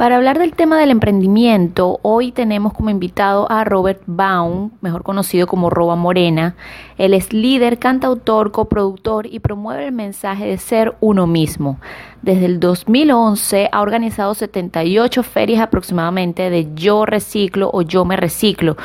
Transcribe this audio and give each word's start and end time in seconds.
Para 0.00 0.16
hablar 0.16 0.38
del 0.38 0.54
tema 0.54 0.78
del 0.78 0.92
emprendimiento, 0.92 1.98
hoy 2.00 2.32
tenemos 2.32 2.72
como 2.72 2.88
invitado 2.88 3.52
a 3.52 3.64
Robert 3.64 4.00
Baum, 4.06 4.70
mejor 4.80 5.02
conocido 5.02 5.46
como 5.46 5.68
Roba 5.68 5.94
Morena. 5.94 6.56
Él 6.96 7.12
es 7.12 7.34
líder, 7.34 7.78
cantautor, 7.78 8.50
coproductor 8.50 9.26
y 9.26 9.40
promueve 9.40 9.84
el 9.84 9.92
mensaje 9.92 10.46
de 10.46 10.56
ser 10.56 10.94
uno 11.00 11.26
mismo. 11.26 11.78
Desde 12.22 12.44
el 12.44 12.60
2011 12.60 13.70
ha 13.72 13.80
organizado 13.80 14.34
78 14.34 15.22
ferias 15.22 15.62
aproximadamente 15.62 16.50
de 16.50 16.68
Yo 16.74 17.06
Reciclo 17.06 17.70
o 17.72 17.80
Yo 17.80 18.04
Me 18.04 18.16
Reciclo, 18.16 18.76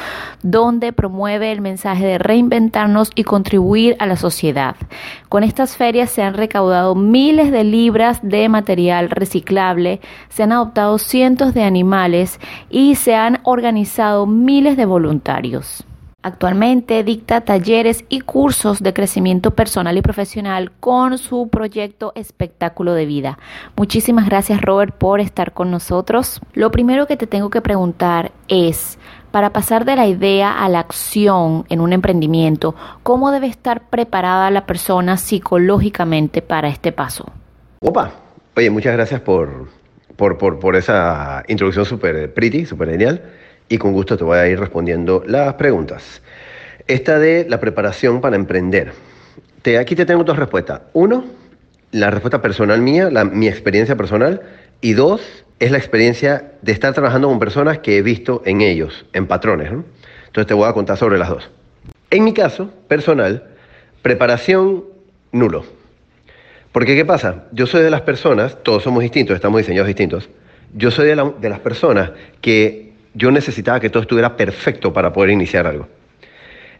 donde 0.42 0.93
promueve 0.93 1.52
el 1.52 1.60
mensaje 1.60 2.06
de 2.06 2.18
reinventarnos 2.18 3.11
y 3.14 3.25
contribuir 3.25 3.98
a 4.00 4.06
la 4.06 4.16
sociedad. 4.16 4.78
Con 5.28 5.43
estas 5.43 5.75
ferias 5.75 6.11
se 6.11 6.24
han 6.24 6.36
recaudado 6.36 6.96
miles 6.96 7.52
de 7.52 7.66
libras 7.66 8.20
de 8.24 8.48
material 8.48 9.10
reciclable, 9.10 10.00
se 10.29 10.43
han 10.43 10.54
adoptado 10.54 10.97
cientos 10.97 11.54
de 11.54 11.64
animales 11.64 12.39
y 12.70 12.96
se 12.96 13.15
han 13.15 13.42
organizado 13.43 14.28
miles 14.28 14.78
de 14.78 14.86
voluntarios. 14.86 15.86
Actualmente 16.25 17.04
dicta 17.04 17.42
talleres 17.42 18.04
y 18.10 18.21
cursos 18.21 18.82
de 18.82 18.93
crecimiento 18.93 19.52
personal 19.52 19.96
y 19.96 20.02
profesional 20.02 20.71
con 20.79 21.20
su 21.20 21.50
proyecto 21.50 22.14
Espectáculo 22.15 22.96
de 22.96 23.06
Vida. 23.06 23.38
Muchísimas 23.78 24.25
gracias 24.25 24.60
Robert 24.60 24.96
por 24.96 25.20
estar 25.20 25.54
con 25.54 25.70
nosotros. 25.70 26.42
Lo 26.54 26.71
primero 26.71 27.06
que 27.06 27.15
te 27.15 27.28
tengo 27.28 27.51
que 27.51 27.61
preguntar 27.61 28.32
es, 28.48 28.98
para 29.29 29.51
pasar 29.51 29.86
de 29.86 29.96
la 29.96 30.07
idea 30.07 30.51
a 30.51 30.68
la 30.68 30.79
acción 30.79 31.64
en 31.70 31.79
un 31.79 31.93
emprendimiento, 31.93 32.73
¿cómo 33.03 33.30
debe 33.30 33.45
estar 33.45 33.88
preparada 33.92 34.50
la 34.50 34.66
persona 34.66 35.17
psicológicamente 35.17 36.42
para 36.42 36.70
este 36.70 36.92
paso? 36.92 37.31
Opa, 37.81 38.09
oye, 38.58 38.72
muchas 38.72 38.94
gracias 38.94 39.22
por, 39.22 39.67
por, 40.16 40.39
por, 40.39 40.76
esa 40.76 41.44
introducción 41.48 41.86
súper 41.86 42.34
pretty, 42.34 42.66
súper 42.66 42.89
genial 42.89 43.22
y 43.69 43.78
con 43.78 43.94
gusto 43.94 44.17
te 44.17 44.23
voy 44.23 44.38
a 44.38 44.48
ir 44.48 44.59
respondiendo 44.59 45.23
las 45.26 45.53
preguntas. 45.56 46.22
Esta 46.88 47.20
de 47.20 47.48
la 47.50 47.59
preparación 47.59 48.22
para 48.22 48.36
emprender. 48.36 48.94
Aquí 49.80 49.95
te 49.95 50.06
tengo 50.06 50.23
dos 50.23 50.38
respuestas. 50.38 50.81
Uno, 50.94 51.26
la 51.92 52.12
respuesta 52.12 52.42
personal 52.42 52.81
mía, 52.81 53.09
la, 53.09 53.25
mi 53.25 53.48
experiencia 53.48 53.95
personal. 53.95 54.42
Y 54.81 54.94
dos, 54.94 55.22
es 55.59 55.72
la 55.72 55.78
experiencia 55.78 56.52
de 56.62 56.72
estar 56.72 56.94
trabajando 56.94 57.28
con 57.28 57.40
personas 57.40 57.80
que 57.80 57.98
he 57.98 58.02
visto 58.03 58.44
en 58.45 58.62
ellos, 58.62 59.06
en 59.14 59.25
patrones. 59.25 59.70
Entonces 59.70 60.47
te 60.47 60.53
voy 60.53 60.70
a 60.70 60.73
contar 60.73 60.97
sobre 60.97 61.18
las 61.18 61.30
dos. 61.30 61.50
En 62.12 62.23
mi 62.23 62.34
caso, 62.34 62.70
personal, 62.88 63.44
preparación 64.03 64.84
nulo. 65.31 65.66
Porque 66.72 66.95
¿qué 66.95 67.06
pasa? 67.06 67.45
Yo 67.52 67.66
soy 67.66 67.81
de 67.81 67.90
las 67.90 68.02
personas, 68.02 68.62
todos 68.62 68.84
somos 68.84 69.02
distintos, 69.02 69.36
estamos 69.36 69.59
diseñados 69.59 69.88
distintos. 69.88 70.30
Yo 70.73 70.92
soy 70.92 71.08
de 71.08 71.50
las 71.50 71.59
personas 71.59 72.12
que 72.42 72.84
yo 73.16 73.32
necesitaba 73.32 73.80
que 73.80 73.90
todo 73.90 74.04
estuviera 74.04 74.38
perfecto 74.38 74.94
para 74.94 75.12
poder 75.12 75.32
iniciar 75.32 75.66
algo. 75.66 75.88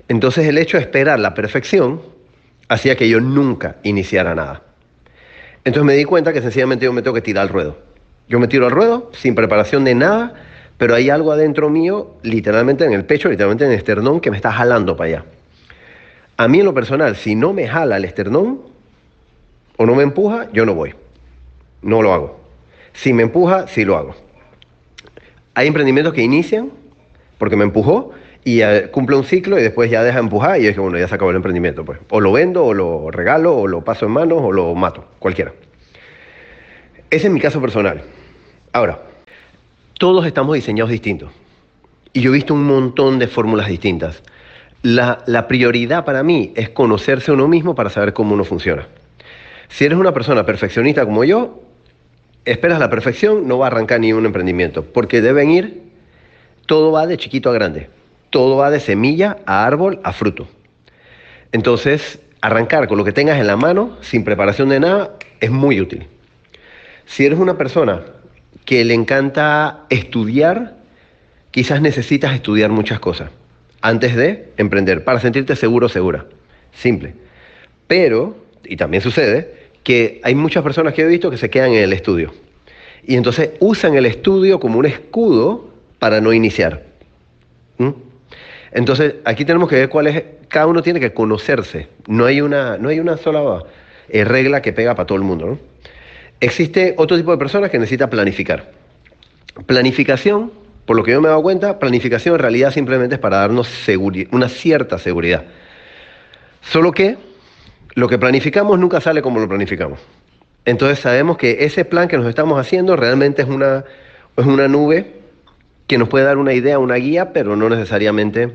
Entonces 0.08 0.45
el 0.47 0.58
hecho 0.58 0.78
de 0.78 0.83
esperar 0.83 1.19
la 1.19 1.33
perfección 1.33 2.02
hacía 2.67 2.95
que 2.95 3.09
yo 3.09 3.19
nunca 3.19 3.78
iniciara 3.83 4.36
nada. 4.36 4.61
Entonces 5.63 5.86
me 5.86 5.95
di 5.95 6.03
cuenta 6.03 6.33
que 6.33 6.41
sencillamente 6.41 6.86
yo 6.86 6.94
me 6.94 7.02
tengo 7.02 7.16
que 7.16 7.22
tirar 7.22 7.44
al 7.44 7.50
ruedo. 7.50 7.78
Yo 8.28 8.39
me 8.39 8.47
tiro 8.47 8.66
al 8.66 8.72
ruedo 8.72 9.09
sin 9.13 9.33
preparación 9.33 9.83
de 9.83 9.95
nada, 9.95 10.33
pero 10.78 10.94
hay 10.94 11.09
algo 11.09 11.31
adentro 11.31 11.69
mío, 11.69 12.16
literalmente 12.22 12.86
en 12.86 12.94
el 12.94 13.06
pecho, 13.06 13.30
literalmente 13.30 13.66
en 13.66 13.72
el 13.72 13.78
esternón, 13.78 14.19
que 14.19 14.30
me 14.30 14.38
está 14.38 14.52
jalando 14.52 14.97
para 14.97 15.08
allá. 15.08 15.25
A 16.38 16.47
mí 16.47 16.59
en 16.59 16.66
lo 16.66 16.73
personal, 16.73 17.16
si 17.16 17.33
no 17.33 17.53
me 17.53 17.67
jala 17.67 17.97
el 17.97 18.06
esternón 18.06 18.61
o 19.78 19.86
no 19.86 19.95
me 19.95 20.03
empuja, 20.03 20.50
yo 20.52 20.66
no 20.66 20.75
voy. 20.75 20.94
No 21.81 22.02
lo 22.02 22.13
hago. 22.13 22.39
Si 22.94 23.13
me 23.13 23.23
empuja, 23.23 23.67
sí 23.67 23.86
lo 23.86 23.95
hago. 23.95 24.24
Hay 25.55 25.67
emprendimientos 25.67 26.13
que 26.13 26.21
inician 26.21 26.71
porque 27.37 27.55
me 27.55 27.63
empujó 27.63 28.11
y 28.43 28.61
cumple 28.91 29.15
un 29.15 29.23
ciclo 29.23 29.57
y 29.57 29.63
después 29.63 29.89
ya 29.89 30.03
deja 30.03 30.17
de 30.17 30.23
empujar 30.23 30.59
y 30.59 30.63
yo 30.63 30.67
dije, 30.67 30.79
bueno, 30.79 30.99
ya 30.99 31.07
se 31.07 31.15
acabó 31.15 31.31
el 31.31 31.37
emprendimiento. 31.37 31.83
Pues. 31.83 31.99
O 32.09 32.21
lo 32.21 32.31
vendo, 32.31 32.63
o 32.63 32.73
lo 32.73 33.09
regalo, 33.09 33.57
o 33.57 33.67
lo 33.67 33.83
paso 33.83 34.05
en 34.05 34.11
manos, 34.11 34.39
o 34.41 34.51
lo 34.51 34.75
mato, 34.75 35.05
cualquiera. 35.17 35.53
Ese 37.09 37.27
es 37.27 37.33
mi 37.33 37.39
caso 37.39 37.59
personal. 37.59 38.03
Ahora, 38.71 38.99
todos 39.97 40.25
estamos 40.27 40.53
diseñados 40.55 40.91
distintos. 40.91 41.31
Y 42.13 42.21
yo 42.21 42.31
he 42.31 42.33
visto 42.35 42.53
un 42.53 42.65
montón 42.65 43.17
de 43.17 43.27
fórmulas 43.27 43.67
distintas. 43.67 44.21
La, 44.83 45.23
la 45.25 45.47
prioridad 45.47 46.05
para 46.05 46.21
mí 46.21 46.53
es 46.55 46.69
conocerse 46.69 47.31
uno 47.31 47.47
mismo 47.47 47.73
para 47.73 47.89
saber 47.89 48.13
cómo 48.13 48.35
uno 48.35 48.44
funciona. 48.44 48.88
Si 49.69 49.85
eres 49.85 49.97
una 49.97 50.13
persona 50.13 50.45
perfeccionista 50.45 51.03
como 51.05 51.23
yo, 51.23 51.64
esperas 52.45 52.79
la 52.79 52.89
perfección, 52.89 53.47
no 53.47 53.57
va 53.57 53.66
a 53.66 53.69
arrancar 53.69 54.00
ni 54.00 54.13
un 54.13 54.25
emprendimiento, 54.25 54.85
porque 54.85 55.22
deben 55.22 55.50
ir, 55.50 55.81
todo 56.66 56.91
va 56.91 57.07
de 57.07 57.17
chiquito 57.17 57.50
a 57.50 57.53
grande, 57.53 57.89
todo 58.29 58.57
va 58.57 58.69
de 58.69 58.79
semilla 58.79 59.38
a 59.45 59.66
árbol 59.66 60.00
a 60.03 60.13
fruto. 60.13 60.47
Entonces, 61.51 62.19
arrancar 62.41 62.88
con 62.88 62.97
lo 62.97 63.03
que 63.03 63.11
tengas 63.11 63.39
en 63.39 63.47
la 63.47 63.57
mano, 63.57 63.97
sin 64.01 64.23
preparación 64.23 64.69
de 64.69 64.79
nada, 64.79 65.11
es 65.39 65.51
muy 65.51 65.81
útil. 65.81 66.07
Si 67.06 67.25
eres 67.25 67.39
una 67.39 67.57
persona 67.57 68.01
que 68.66 68.83
le 68.83 68.94
encanta 68.94 69.85
estudiar, 69.89 70.75
quizás 71.51 71.81
necesitas 71.81 72.33
estudiar 72.33 72.72
muchas 72.72 73.00
cosas 73.00 73.29
antes 73.81 74.16
de 74.16 74.51
emprender, 74.57 75.03
para 75.03 75.19
sentirte 75.19 75.56
seguro 75.56 75.85
o 75.85 75.89
segura. 75.89 76.25
Simple. 76.73 77.13
Pero, 77.88 78.35
y 78.63 78.77
también 78.77 79.01
sucede, 79.01 79.64
que 79.85 80.19
hay 80.23 80.34
muchas 80.34 80.63
personas 80.63 80.96
que 80.96 81.03
he 81.03 81.06
visto 81.06 81.29
que 81.29 81.38
se 81.38 81.50
quedan 81.50 81.72
en 81.72 81.84
el 81.84 81.94
estudio. 81.94 82.34
Y 83.03 83.16
entonces 83.16 83.51
usan 83.59 83.94
el 83.94 84.07
estudio 84.07 84.59
como 84.59 84.79
un 84.79 84.88
escudo 84.88 85.69
para 86.00 86.19
no 86.19 86.34
iniciar. 86.34 86.88
¿Mm? 87.78 87.91
Entonces, 88.72 89.16
aquí 89.25 89.45
tenemos 89.45 89.69
que 89.69 89.75
ver 89.75 89.90
cuál 89.90 90.07
es, 90.07 90.24
cada 90.47 90.66
uno 90.66 90.81
tiene 90.81 91.00
que 91.00 91.13
conocerse. 91.13 91.88
No 92.07 92.25
hay 92.25 92.41
una, 92.41 92.79
no 92.79 92.90
hay 92.90 93.00
una 93.00 93.16
sola 93.18 93.62
eh, 94.09 94.25
regla 94.25 94.63
que 94.63 94.74
pega 94.74 94.95
para 94.95 95.06
todo 95.06 95.19
el 95.19 95.24
mundo. 95.24 95.59
Existe 96.40 96.95
otro 96.97 97.16
tipo 97.16 97.31
de 97.31 97.38
personas 97.38 97.69
que 97.69 97.78
necesita 97.78 98.09
planificar. 98.09 98.72
Planificación, 99.68 100.51
por 100.88 100.97
lo 100.97 101.03
que 101.03 101.12
yo 101.12 101.22
me 101.22 101.28
he 101.28 101.29
dado 101.29 101.44
cuenta, 101.44 101.78
planificación 101.78 102.34
en 102.34 102.40
realidad 102.40 102.72
simplemente 102.72 103.16
es 103.16 103.22
para 103.22 103.38
darnos 103.38 103.69
una 104.31 104.50
cierta 104.50 104.97
seguridad. 104.97 105.44
Solo 106.62 106.91
que 106.91 107.18
lo 107.95 108.09
que 108.09 108.17
planificamos 108.19 108.78
nunca 108.78 109.01
sale 109.01 109.22
como 109.22 109.39
lo 109.39 109.47
planificamos. 109.47 110.00
Entonces 110.66 111.00
sabemos 111.00 111.38
que 111.38 111.57
ese 111.61 111.85
plan 111.85 112.07
que 112.07 112.17
nos 112.17 112.28
estamos 112.28 112.59
haciendo 112.59 112.95
realmente 112.95 113.41
es 113.41 113.47
una, 113.47 113.85
es 114.35 114.45
una 114.45 114.67
nube 114.67 115.13
que 115.88 115.97
nos 115.97 116.09
puede 116.09 116.25
dar 116.25 116.38
una 116.38 116.53
idea, 116.53 116.78
una 116.78 116.95
guía, 116.95 117.31
pero 117.31 117.56
no 117.56 117.69
necesariamente 117.69 118.51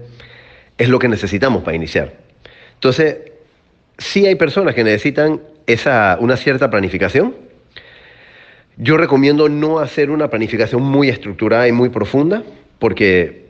es 0.76 0.88
lo 0.88 0.98
que 0.98 1.08
necesitamos 1.08 1.62
para 1.62 1.76
iniciar. 1.76 2.14
Entonces, 2.74 3.18
sí 3.98 4.26
hay 4.26 4.34
personas 4.34 4.74
que 4.74 4.84
necesitan 4.84 5.40
esa, 5.66 6.18
una 6.20 6.36
cierta 6.36 6.70
planificación. 6.70 7.34
Yo 8.76 8.96
recomiendo 8.96 9.48
no 9.48 9.78
hacer 9.78 10.10
una 10.10 10.28
planificación 10.28 10.82
muy 10.82 11.08
estructurada 11.08 11.68
y 11.68 11.72
muy 11.72 11.90
profunda, 11.90 12.42
porque 12.78 13.46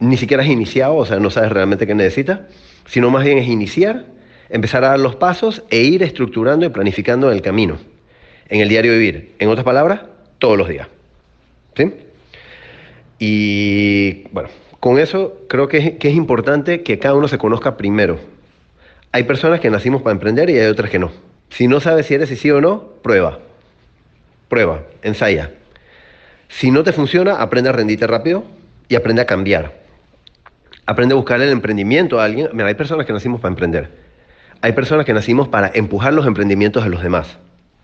ni 0.00 0.16
siquiera 0.16 0.42
has 0.42 0.48
iniciado, 0.48 0.96
o 0.96 1.06
sea, 1.06 1.18
no 1.18 1.30
sabes 1.30 1.50
realmente 1.50 1.86
qué 1.86 1.94
necesitas, 1.94 2.40
sino 2.86 3.10
más 3.10 3.24
bien 3.24 3.38
es 3.38 3.48
iniciar 3.48 4.04
empezar 4.52 4.84
a 4.84 4.90
dar 4.90 5.00
los 5.00 5.16
pasos 5.16 5.64
e 5.70 5.80
ir 5.80 6.02
estructurando 6.02 6.66
y 6.66 6.68
planificando 6.68 7.32
el 7.32 7.40
camino, 7.40 7.78
en 8.48 8.60
el 8.60 8.68
diario 8.68 8.92
vivir. 8.92 9.34
En 9.38 9.48
otras 9.48 9.64
palabras, 9.64 10.02
todos 10.38 10.58
los 10.58 10.68
días. 10.68 10.86
¿Sí? 11.74 11.90
Y 13.18 14.28
bueno, 14.30 14.50
con 14.78 14.98
eso 14.98 15.40
creo 15.48 15.68
que 15.68 15.78
es, 15.78 15.90
que 15.92 16.08
es 16.10 16.14
importante 16.14 16.82
que 16.82 16.98
cada 16.98 17.14
uno 17.14 17.28
se 17.28 17.38
conozca 17.38 17.78
primero. 17.78 18.20
Hay 19.10 19.24
personas 19.24 19.58
que 19.60 19.70
nacimos 19.70 20.02
para 20.02 20.12
emprender 20.12 20.50
y 20.50 20.58
hay 20.58 20.66
otras 20.66 20.90
que 20.90 20.98
no. 20.98 21.12
Si 21.48 21.66
no 21.66 21.80
sabes 21.80 22.06
si 22.06 22.14
eres 22.14 22.28
sí 22.28 22.50
o 22.50 22.60
no, 22.60 22.88
prueba. 23.02 23.38
Prueba, 24.48 24.82
ensaya. 25.02 25.50
Si 26.48 26.70
no 26.70 26.82
te 26.82 26.92
funciona, 26.92 27.36
aprende 27.36 27.70
a 27.70 27.72
rendirte 27.72 28.06
rápido 28.06 28.44
y 28.88 28.96
aprende 28.96 29.22
a 29.22 29.26
cambiar. 29.26 29.80
Aprende 30.84 31.14
a 31.14 31.16
buscar 31.16 31.40
el 31.40 31.48
emprendimiento 31.48 32.20
a 32.20 32.24
alguien. 32.24 32.50
Mira, 32.52 32.66
hay 32.66 32.74
personas 32.74 33.06
que 33.06 33.14
nacimos 33.14 33.40
para 33.40 33.52
emprender 33.52 34.01
hay 34.62 34.72
personas 34.72 35.04
que 35.04 35.12
nacimos 35.12 35.48
para 35.48 35.72
empujar 35.74 36.14
los 36.14 36.24
emprendimientos 36.24 36.84
de 36.84 36.90
los 36.90 37.02
demás. 37.02 37.36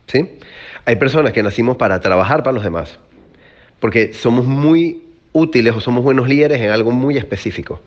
¿sí? 0.07 0.39
Hay 0.85 0.97
personas 0.97 1.33
que 1.33 1.43
nacimos 1.43 1.77
para 1.77 2.01
trabajar 2.01 2.45
para 2.45 2.55
los 2.55 2.63
demás. 2.63 2.99
Porque 3.81 4.15
somos 4.15 4.47
muy 4.47 5.03
útiles 5.33 5.75
o 5.75 5.81
somos 5.81 6.05
buenos 6.05 6.29
líderes 6.29 6.61
en 6.61 6.71
algo 6.71 6.93
muy 6.93 7.19
específico. 7.19 7.83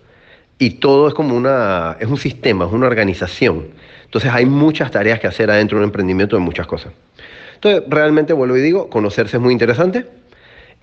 Y 0.59 0.71
todo 0.71 1.07
es 1.07 1.13
como 1.13 1.35
una, 1.35 1.97
es 1.99 2.07
un 2.07 2.17
sistema, 2.17 2.65
es 2.65 2.71
una 2.71 2.87
organización. 2.87 3.69
Entonces 4.03 4.29
hay 4.31 4.45
muchas 4.45 4.91
tareas 4.91 5.19
que 5.19 5.27
hacer 5.27 5.49
adentro 5.49 5.77
de 5.77 5.83
un 5.83 5.87
emprendimiento 5.87 6.35
de 6.35 6.41
muchas 6.41 6.67
cosas. 6.67 6.91
Entonces, 7.55 7.83
realmente, 7.87 8.33
vuelvo 8.33 8.57
y 8.57 8.61
digo, 8.61 8.89
conocerse 8.89 9.37
es 9.37 9.41
muy 9.41 9.53
interesante 9.53 10.05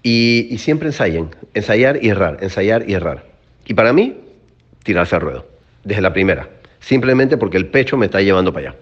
y, 0.02 0.49
y 0.50 0.58
siempre 0.58 0.88
ensayen, 0.88 1.28
ensayar 1.52 2.02
y 2.02 2.08
errar, 2.08 2.38
ensayar 2.40 2.88
y 2.88 2.94
errar. 2.94 3.25
Y 3.66 3.75
para 3.75 3.93
mí, 3.93 4.16
tirarse 4.82 5.14
al 5.14 5.20
ruedo, 5.20 5.46
desde 5.84 6.00
la 6.00 6.12
primera 6.12 6.49
simplemente 6.80 7.36
porque 7.36 7.56
el 7.56 7.69
pecho 7.69 7.96
me 7.96 8.06
está 8.06 8.20
llevando 8.20 8.52
para 8.52 8.70
allá. 8.70 8.78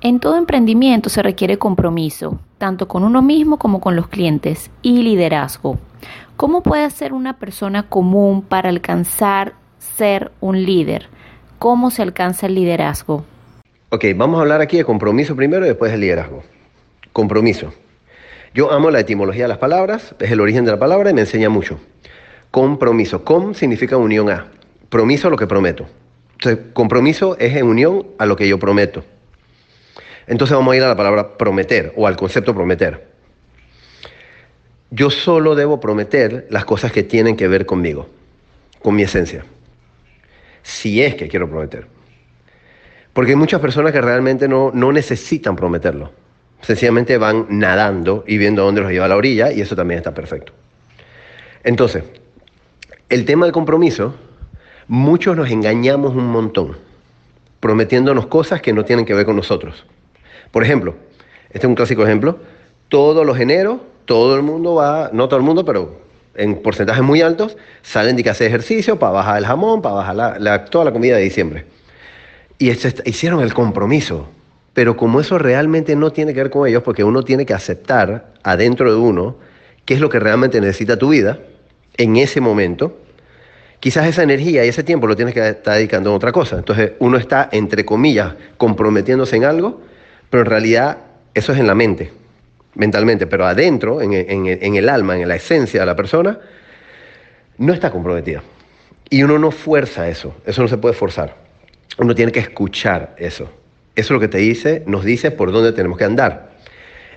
En 0.00 0.20
todo 0.20 0.36
emprendimiento 0.36 1.08
se 1.08 1.22
requiere 1.22 1.56
compromiso, 1.56 2.38
tanto 2.58 2.88
con 2.88 3.04
uno 3.04 3.22
mismo 3.22 3.58
como 3.58 3.80
con 3.80 3.96
los 3.96 4.08
clientes, 4.08 4.70
y 4.82 5.02
liderazgo. 5.02 5.78
¿Cómo 6.36 6.62
puede 6.62 6.90
ser 6.90 7.12
una 7.12 7.38
persona 7.38 7.88
común 7.88 8.42
para 8.42 8.68
alcanzar 8.68 9.54
ser 9.78 10.30
un 10.40 10.62
líder? 10.62 11.08
¿Cómo 11.58 11.90
se 11.90 12.02
alcanza 12.02 12.46
el 12.46 12.54
liderazgo? 12.54 13.24
Ok, 13.88 14.04
vamos 14.16 14.38
a 14.38 14.42
hablar 14.42 14.60
aquí 14.60 14.76
de 14.76 14.84
compromiso 14.84 15.36
primero 15.36 15.64
y 15.64 15.68
después 15.68 15.92
de 15.92 15.98
liderazgo. 15.98 16.42
Compromiso. 17.12 17.72
Yo 18.52 18.72
amo 18.72 18.90
la 18.90 19.00
etimología 19.00 19.44
de 19.44 19.48
las 19.48 19.58
palabras, 19.58 20.14
es 20.18 20.30
el 20.30 20.40
origen 20.40 20.64
de 20.64 20.72
la 20.72 20.78
palabra 20.78 21.10
y 21.10 21.14
me 21.14 21.22
enseña 21.22 21.48
mucho. 21.48 21.78
Compromiso. 22.50 23.24
Com 23.24 23.54
significa 23.54 23.96
unión 23.96 24.28
a. 24.30 24.48
Promiso 24.90 25.30
lo 25.30 25.36
que 25.36 25.46
prometo. 25.46 25.86
Entonces, 26.34 26.66
compromiso 26.72 27.36
es 27.38 27.56
en 27.56 27.66
unión 27.66 28.06
a 28.18 28.26
lo 28.26 28.36
que 28.36 28.48
yo 28.48 28.58
prometo. 28.58 29.04
Entonces 30.26 30.56
vamos 30.56 30.72
a 30.72 30.76
ir 30.76 30.82
a 30.82 30.88
la 30.88 30.96
palabra 30.96 31.36
prometer 31.36 31.92
o 31.96 32.06
al 32.06 32.16
concepto 32.16 32.54
prometer. 32.54 33.08
Yo 34.90 35.10
solo 35.10 35.54
debo 35.54 35.80
prometer 35.80 36.46
las 36.50 36.64
cosas 36.64 36.92
que 36.92 37.02
tienen 37.02 37.36
que 37.36 37.48
ver 37.48 37.66
conmigo, 37.66 38.08
con 38.80 38.94
mi 38.94 39.02
esencia, 39.02 39.44
si 40.62 41.02
es 41.02 41.14
que 41.16 41.28
quiero 41.28 41.48
prometer. 41.48 41.86
Porque 43.12 43.32
hay 43.32 43.36
muchas 43.36 43.60
personas 43.60 43.92
que 43.92 44.00
realmente 44.00 44.48
no, 44.48 44.70
no 44.72 44.92
necesitan 44.92 45.56
prometerlo. 45.56 46.12
Sencillamente 46.60 47.18
van 47.18 47.46
nadando 47.48 48.24
y 48.26 48.38
viendo 48.38 48.62
dónde 48.64 48.80
los 48.80 48.90
lleva 48.90 49.04
a 49.04 49.08
la 49.08 49.16
orilla 49.16 49.52
y 49.52 49.60
eso 49.60 49.76
también 49.76 49.98
está 49.98 50.14
perfecto. 50.14 50.52
Entonces, 51.62 52.04
el 53.08 53.24
tema 53.24 53.46
del 53.46 53.52
compromiso, 53.52 54.14
muchos 54.88 55.36
nos 55.36 55.50
engañamos 55.50 56.14
un 56.14 56.26
montón, 56.26 56.76
prometiéndonos 57.60 58.26
cosas 58.26 58.60
que 58.60 58.72
no 58.72 58.84
tienen 58.84 59.04
que 59.04 59.14
ver 59.14 59.26
con 59.26 59.36
nosotros. 59.36 59.86
Por 60.50 60.62
ejemplo, 60.62 60.94
este 61.46 61.58
es 61.58 61.64
un 61.64 61.74
clásico 61.74 62.04
ejemplo, 62.04 62.38
todos 62.88 63.24
los 63.24 63.38
eneros, 63.38 63.80
todo 64.04 64.36
el 64.36 64.42
mundo 64.42 64.74
va, 64.74 65.10
no 65.12 65.28
todo 65.28 65.38
el 65.38 65.44
mundo, 65.44 65.64
pero 65.64 66.00
en 66.34 66.62
porcentajes 66.62 67.02
muy 67.02 67.22
altos, 67.22 67.56
salen 67.82 68.16
de 68.16 68.22
que 68.24 68.30
hacer 68.30 68.48
ejercicio 68.48 68.98
para 68.98 69.12
bajar 69.12 69.38
el 69.38 69.46
jamón, 69.46 69.82
para 69.82 69.94
bajar 69.94 70.64
toda 70.66 70.84
la 70.84 70.92
comida 70.92 71.16
de 71.16 71.22
diciembre. 71.22 71.66
Y 72.58 72.70
hicieron 72.70 73.42
el 73.42 73.54
compromiso. 73.54 74.28
Pero 74.72 74.96
como 74.96 75.20
eso 75.20 75.38
realmente 75.38 75.94
no 75.94 76.12
tiene 76.12 76.34
que 76.34 76.42
ver 76.42 76.50
con 76.50 76.66
ellos, 76.66 76.82
porque 76.82 77.04
uno 77.04 77.22
tiene 77.22 77.46
que 77.46 77.54
aceptar 77.54 78.32
adentro 78.42 78.90
de 78.92 78.98
uno 78.98 79.36
qué 79.84 79.94
es 79.94 80.00
lo 80.00 80.08
que 80.08 80.18
realmente 80.18 80.60
necesita 80.60 80.98
tu 80.98 81.10
vida 81.10 81.38
en 81.96 82.16
ese 82.16 82.40
momento, 82.40 82.98
quizás 83.84 84.06
esa 84.06 84.22
energía 84.22 84.64
y 84.64 84.68
ese 84.68 84.82
tiempo 84.82 85.06
lo 85.06 85.14
tienes 85.14 85.34
que 85.34 85.46
estar 85.46 85.74
dedicando 85.74 86.10
a 86.10 86.14
otra 86.14 86.32
cosa. 86.32 86.56
Entonces 86.56 86.92
uno 87.00 87.18
está, 87.18 87.50
entre 87.52 87.84
comillas, 87.84 88.32
comprometiéndose 88.56 89.36
en 89.36 89.44
algo 89.44 89.82
pero 90.30 90.42
en 90.42 90.50
realidad 90.50 90.96
eso 91.34 91.52
es 91.52 91.58
en 91.58 91.66
la 91.66 91.74
mente, 91.74 92.10
mentalmente, 92.76 93.26
pero 93.26 93.44
adentro, 93.44 94.00
en, 94.00 94.14
el 94.16 94.88
alma, 94.88 95.18
en 95.18 95.28
la 95.28 95.36
esencia 95.36 95.80
de 95.80 95.86
la 95.86 95.94
persona, 95.94 96.40
no 97.58 97.74
está 97.74 97.90
comprometida. 97.90 98.42
Y 99.10 99.22
uno 99.22 99.38
no 99.38 99.50
fuerza 99.50 100.08
eso, 100.08 100.34
eso 100.46 100.62
no 100.62 100.68
se 100.68 100.78
puede 100.78 100.94
forzar. 100.94 101.36
Uno 101.98 102.14
tiene 102.14 102.32
que 102.32 102.40
escuchar 102.40 103.14
eso. 103.18 103.44
Eso 103.44 104.06
es 104.06 104.10
lo 104.10 104.18
que 104.18 104.28
te 104.28 104.38
dice, 104.38 104.82
nos 104.86 105.04
dice 105.04 105.30
por 105.30 105.52
dónde 105.52 105.72
tenemos 105.72 105.98
que 105.98 106.04
andar. 106.04 106.52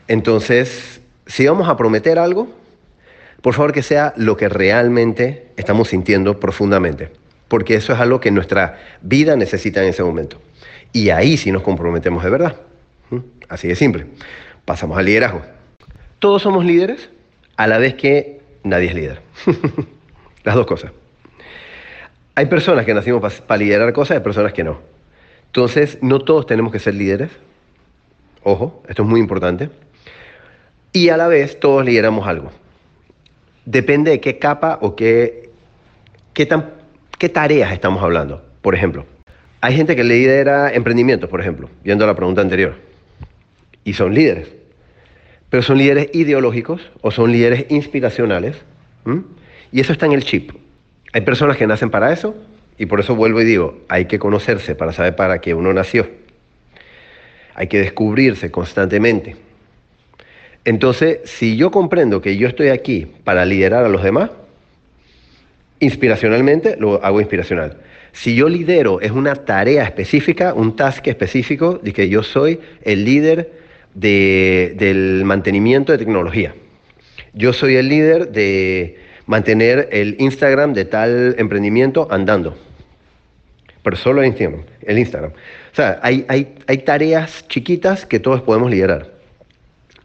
Entonces, 0.09 0.99
si 1.25 1.47
vamos 1.47 1.69
a 1.69 1.77
prometer 1.77 2.19
algo, 2.19 2.49
por 3.41 3.53
favor 3.53 3.71
que 3.71 3.83
sea 3.83 4.13
lo 4.17 4.37
que 4.37 4.49
realmente 4.49 5.51
estamos 5.57 5.89
sintiendo 5.89 6.39
profundamente, 6.39 7.11
porque 7.47 7.75
eso 7.75 7.93
es 7.93 7.99
algo 7.99 8.19
que 8.19 8.31
nuestra 8.31 8.79
vida 9.01 9.35
necesita 9.35 9.81
en 9.83 9.89
ese 9.89 10.03
momento. 10.03 10.39
Y 10.93 11.09
ahí 11.09 11.37
sí 11.37 11.51
nos 11.51 11.61
comprometemos 11.61 12.23
de 12.23 12.29
verdad. 12.29 12.55
Así 13.49 13.67
de 13.67 13.75
simple. 13.75 14.07
Pasamos 14.65 14.97
al 14.97 15.05
liderazgo. 15.05 15.41
Todos 16.19 16.41
somos 16.41 16.65
líderes 16.65 17.09
a 17.55 17.67
la 17.67 17.77
vez 17.77 17.95
que 17.95 18.41
nadie 18.63 18.87
es 18.87 18.95
líder. 18.95 19.21
Las 20.43 20.55
dos 20.55 20.65
cosas. 20.65 20.91
Hay 22.35 22.45
personas 22.47 22.85
que 22.85 22.93
nacimos 22.93 23.41
para 23.41 23.57
liderar 23.57 23.91
cosas 23.93 24.17
y 24.17 24.19
personas 24.19 24.53
que 24.53 24.63
no. 24.63 24.79
Entonces, 25.47 25.97
no 26.01 26.19
todos 26.19 26.45
tenemos 26.45 26.71
que 26.71 26.79
ser 26.79 26.93
líderes. 26.93 27.31
Ojo, 28.43 28.83
esto 28.87 29.03
es 29.03 29.07
muy 29.09 29.19
importante. 29.19 29.69
Y 30.93 31.09
a 31.09 31.17
la 31.17 31.27
vez 31.27 31.59
todos 31.59 31.83
lideramos 31.83 32.27
algo. 32.27 32.51
Depende 33.67 34.11
de 34.11 34.21
qué 34.21 34.39
capa 34.39 34.79
o 34.81 34.95
qué, 34.95 35.49
qué, 36.33 36.45
tan, 36.45 36.71
qué 37.17 37.27
tareas 37.27 37.73
estamos 37.73 38.01
hablando. 38.01 38.41
Por 38.61 38.73
ejemplo, 38.73 39.05
hay 39.59 39.75
gente 39.75 39.93
que 39.93 40.05
lidera 40.05 40.73
emprendimientos, 40.73 41.29
por 41.29 41.41
ejemplo, 41.41 41.69
viendo 41.83 42.07
la 42.07 42.15
pregunta 42.15 42.39
anterior 42.39 42.75
y 43.83 43.91
son 43.91 44.13
líderes. 44.13 44.47
Pero 45.49 45.63
son 45.63 45.79
líderes 45.79 46.09
ideológicos 46.13 46.89
o 47.01 47.11
son 47.11 47.33
líderes 47.33 47.65
inspiracionales. 47.67 48.55
Y 49.73 49.81
eso 49.81 49.91
está 49.91 50.05
en 50.05 50.13
el 50.13 50.23
chip. 50.23 50.51
Hay 51.11 51.21
personas 51.21 51.57
que 51.57 51.67
nacen 51.67 51.89
para 51.89 52.13
eso 52.13 52.35
y 52.77 52.85
por 52.85 53.01
eso 53.01 53.15
vuelvo 53.15 53.41
y 53.41 53.45
digo, 53.45 53.79
hay 53.89 54.05
que 54.05 54.17
conocerse 54.17 54.75
para 54.75 54.93
saber 54.93 55.17
para 55.17 55.41
qué 55.41 55.53
uno 55.53 55.73
nació. 55.73 56.07
Hay 57.53 57.67
que 57.67 57.79
descubrirse 57.79 58.49
constantemente. 58.49 59.35
Entonces, 60.67 61.19
si 61.23 61.55
yo 61.55 61.71
comprendo 61.71 62.19
que 62.19 62.35
yo 62.35 62.45
estoy 62.45 62.67
aquí 62.67 63.07
para 63.23 63.45
liderar 63.45 63.85
a 63.85 63.87
los 63.87 64.03
demás, 64.03 64.31
inspiracionalmente 65.79 66.75
lo 66.77 67.01
hago 67.05 67.21
inspiracional. 67.21 67.77
Si 68.11 68.35
yo 68.35 68.49
lidero 68.49 68.99
es 68.99 69.11
una 69.11 69.33
tarea 69.33 69.85
específica, 69.85 70.53
un 70.53 70.75
task 70.75 71.07
específico, 71.07 71.79
de 71.81 71.93
que 71.93 72.09
yo 72.09 72.21
soy 72.21 72.59
el 72.81 73.05
líder 73.05 73.49
del 73.93 75.23
mantenimiento 75.23 75.93
de 75.93 75.99
tecnología. 75.99 76.53
Yo 77.31 77.53
soy 77.53 77.77
el 77.77 77.87
líder 77.87 78.33
de 78.33 78.99
mantener 79.25 79.87
el 79.93 80.17
Instagram 80.19 80.73
de 80.73 80.83
tal 80.83 81.35
emprendimiento 81.37 82.09
andando. 82.11 82.57
Pero 83.83 83.95
solo 83.95 84.19
el 84.19 84.27
Instagram. 84.27 84.63
El 84.81 84.99
Instagram. 84.99 85.31
O 85.31 85.75
sea, 85.77 85.97
hay, 86.03 86.23
tareas 86.85 87.47
chiquitas 87.47 88.05
que 88.05 88.19
todos 88.19 88.41
podemos 88.41 88.69
liderar. 88.69 89.13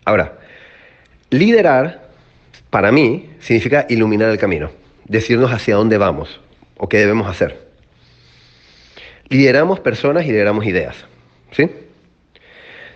Ahora, 0.04 0.38
liderar, 1.32 2.10
para 2.70 2.92
mí, 2.92 3.30
significa 3.40 3.86
iluminar 3.88 4.30
el 4.30 4.38
camino, 4.38 4.70
decirnos 5.08 5.50
hacia 5.50 5.76
dónde 5.76 5.98
vamos 5.98 6.40
o 6.76 6.88
qué 6.88 6.98
debemos 6.98 7.26
hacer. 7.26 7.68
Lideramos 9.28 9.80
personas 9.80 10.24
y 10.24 10.28
lideramos 10.28 10.64
ideas. 10.66 10.94
¿Sí? 11.50 11.70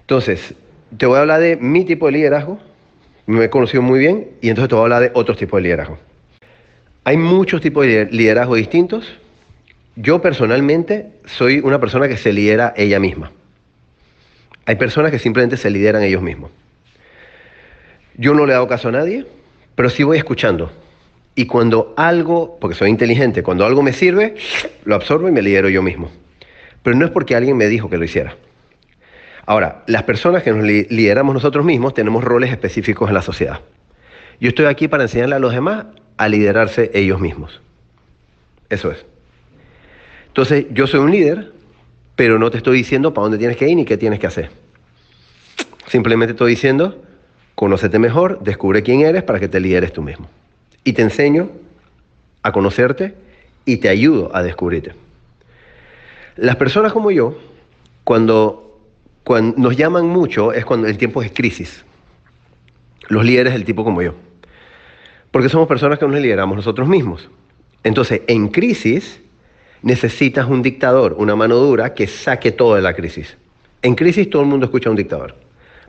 Entonces, 0.00 0.54
te 0.96 1.06
voy 1.06 1.16
a 1.16 1.20
hablar 1.22 1.40
de 1.40 1.56
mi 1.56 1.84
tipo 1.84 2.06
de 2.06 2.12
liderazgo, 2.12 2.60
me 3.26 3.44
he 3.44 3.50
conocido 3.50 3.82
muy 3.82 3.98
bien, 3.98 4.28
y 4.40 4.50
entonces 4.50 4.68
te 4.68 4.74
voy 4.74 4.82
a 4.82 4.84
hablar 4.84 5.02
de 5.02 5.10
otros 5.14 5.38
tipos 5.38 5.58
de 5.58 5.62
liderazgo. 5.62 5.98
Hay 7.04 7.16
muchos 7.16 7.60
tipos 7.60 7.86
de 7.86 8.06
liderazgo 8.10 8.54
distintos. 8.54 9.18
Yo 9.96 10.20
personalmente 10.20 11.12
soy 11.24 11.60
una 11.60 11.80
persona 11.80 12.06
que 12.06 12.16
se 12.16 12.32
lidera 12.32 12.74
ella 12.76 13.00
misma. 13.00 13.32
Hay 14.66 14.76
personas 14.76 15.10
que 15.10 15.18
simplemente 15.18 15.56
se 15.56 15.70
lideran 15.70 16.02
ellos 16.02 16.22
mismos. 16.22 16.50
Yo 18.18 18.34
no 18.34 18.46
le 18.46 18.54
hago 18.54 18.66
caso 18.66 18.88
a 18.88 18.92
nadie, 18.92 19.26
pero 19.74 19.90
sí 19.90 20.02
voy 20.02 20.18
escuchando. 20.18 20.70
Y 21.34 21.46
cuando 21.46 21.92
algo, 21.96 22.58
porque 22.58 22.74
soy 22.74 22.88
inteligente, 22.88 23.42
cuando 23.42 23.66
algo 23.66 23.82
me 23.82 23.92
sirve, 23.92 24.36
lo 24.84 24.94
absorbo 24.94 25.28
y 25.28 25.32
me 25.32 25.42
lidero 25.42 25.68
yo 25.68 25.82
mismo. 25.82 26.10
Pero 26.82 26.96
no 26.96 27.04
es 27.04 27.10
porque 27.10 27.34
alguien 27.34 27.56
me 27.56 27.66
dijo 27.66 27.90
que 27.90 27.98
lo 27.98 28.04
hiciera. 28.04 28.36
Ahora, 29.44 29.84
las 29.86 30.02
personas 30.04 30.42
que 30.42 30.50
nos 30.52 30.64
lideramos 30.64 31.34
nosotros 31.34 31.64
mismos 31.64 31.94
tenemos 31.94 32.24
roles 32.24 32.50
específicos 32.50 33.08
en 33.08 33.14
la 33.14 33.22
sociedad. 33.22 33.60
Yo 34.40 34.48
estoy 34.48 34.66
aquí 34.66 34.88
para 34.88 35.04
enseñarle 35.04 35.36
a 35.36 35.38
los 35.38 35.52
demás 35.52 35.86
a 36.16 36.28
liderarse 36.28 36.90
ellos 36.94 37.20
mismos. 37.20 37.60
Eso 38.70 38.90
es. 38.90 39.04
Entonces, 40.28 40.66
yo 40.70 40.86
soy 40.86 41.00
un 41.00 41.10
líder, 41.10 41.52
pero 42.16 42.38
no 42.38 42.50
te 42.50 42.58
estoy 42.58 42.78
diciendo 42.78 43.14
para 43.14 43.24
dónde 43.24 43.38
tienes 43.38 43.56
que 43.56 43.68
ir 43.68 43.76
ni 43.76 43.84
qué 43.84 43.96
tienes 43.96 44.18
que 44.18 44.26
hacer. 44.26 44.50
Simplemente 45.86 46.32
estoy 46.32 46.50
diciendo, 46.50 47.02
conócete 47.56 47.98
mejor, 47.98 48.38
descubre 48.44 48.84
quién 48.84 49.00
eres 49.00 49.24
para 49.24 49.40
que 49.40 49.48
te 49.48 49.58
lideres 49.58 49.92
tú 49.92 50.02
mismo. 50.02 50.28
Y 50.84 50.92
te 50.92 51.02
enseño 51.02 51.50
a 52.42 52.52
conocerte 52.52 53.16
y 53.64 53.78
te 53.78 53.88
ayudo 53.88 54.30
a 54.36 54.44
descubrirte. 54.44 54.92
Las 56.36 56.54
personas 56.54 56.92
como 56.92 57.10
yo, 57.10 57.36
cuando 58.04 58.62
cuando 59.26 59.58
nos 59.58 59.76
llaman 59.76 60.06
mucho 60.06 60.52
es 60.52 60.64
cuando 60.64 60.86
el 60.86 60.96
tiempo 60.98 61.20
es 61.20 61.32
crisis. 61.32 61.84
Los 63.08 63.24
líderes 63.24 63.54
del 63.54 63.64
tipo 63.64 63.82
como 63.82 64.00
yo. 64.00 64.14
Porque 65.32 65.48
somos 65.48 65.66
personas 65.66 65.98
que 65.98 66.06
nos 66.06 66.20
lideramos 66.20 66.54
nosotros 66.54 66.86
mismos. 66.86 67.28
Entonces, 67.82 68.20
en 68.28 68.46
crisis 68.46 69.20
necesitas 69.82 70.48
un 70.48 70.62
dictador, 70.62 71.16
una 71.18 71.34
mano 71.34 71.56
dura 71.56 71.92
que 71.92 72.06
saque 72.06 72.52
todo 72.52 72.76
de 72.76 72.82
la 72.82 72.94
crisis. 72.94 73.36
En 73.82 73.96
crisis 73.96 74.30
todo 74.30 74.42
el 74.42 74.48
mundo 74.48 74.66
escucha 74.66 74.90
a 74.90 74.92
un 74.92 74.96
dictador. 74.96 75.34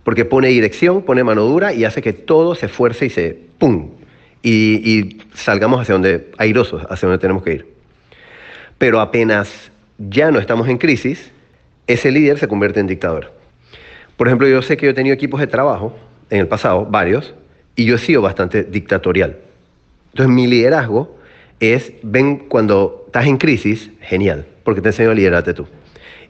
Porque 0.08 0.24
pone 0.24 0.48
dirección, 0.48 1.02
pone 1.02 1.22
mano 1.22 1.44
dura 1.44 1.74
y 1.74 1.84
hace 1.84 2.02
que 2.02 2.14
todo 2.14 2.56
se 2.56 2.70
fuerce 2.70 3.08
y 3.08 3.10
se 3.10 3.38
¡pum! 3.58 3.90
Y, 4.42 4.76
y 4.90 5.22
salgamos 5.34 5.82
hacia 5.82 5.96
donde, 5.96 6.32
airosos, 6.38 6.82
hacia 6.90 7.10
donde 7.10 7.20
tenemos 7.20 7.44
que 7.44 7.56
ir. 7.56 7.68
Pero 8.78 9.02
apenas 9.02 9.70
ya 9.98 10.32
no 10.32 10.40
estamos 10.40 10.70
en 10.70 10.78
crisis, 10.78 11.30
ese 11.88 12.10
líder 12.10 12.40
se 12.40 12.48
convierte 12.48 12.80
en 12.80 12.88
dictador. 12.88 13.34
Por 14.16 14.28
ejemplo, 14.28 14.48
yo 14.48 14.62
sé 14.62 14.78
que 14.78 14.86
yo 14.86 14.92
he 14.92 14.94
tenido 14.94 15.14
equipos 15.14 15.42
de 15.42 15.48
trabajo 15.48 15.94
en 16.30 16.40
el 16.40 16.48
pasado, 16.48 16.86
varios, 16.86 17.36
y 17.76 17.84
yo 17.84 17.96
he 17.96 18.00
sido 18.00 18.22
bastante 18.22 18.64
dictatorial. 18.64 19.36
Entonces 20.14 20.34
mi 20.34 20.48
liderazgo 20.48 21.18
es, 21.60 21.92
ven, 22.02 22.48
cuando 22.48 23.04
estás 23.08 23.26
en 23.26 23.36
crisis, 23.36 23.92
genial, 24.00 24.46
porque 24.64 24.80
te 24.80 24.88
enseño 24.88 25.12
a 25.12 25.16
liderarte 25.16 25.54
tú. 25.54 25.68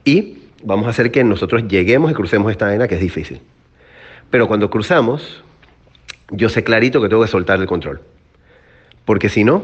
Y 0.04 0.38
vamos 0.64 0.88
a 0.88 0.90
hacer 0.90 1.12
que 1.12 1.22
nosotros 1.22 1.68
lleguemos 1.68 2.10
y 2.10 2.14
crucemos 2.14 2.50
esta 2.50 2.66
arena 2.66 2.88
que 2.88 2.96
es 2.96 3.00
difícil. 3.00 3.40
Pero 4.30 4.46
cuando 4.46 4.70
cruzamos, 4.70 5.42
yo 6.30 6.48
sé 6.48 6.62
clarito 6.62 7.00
que 7.00 7.08
tengo 7.08 7.22
que 7.22 7.28
soltar 7.28 7.60
el 7.60 7.66
control. 7.66 8.00
Porque 9.04 9.28
si 9.28 9.44
no, 9.44 9.62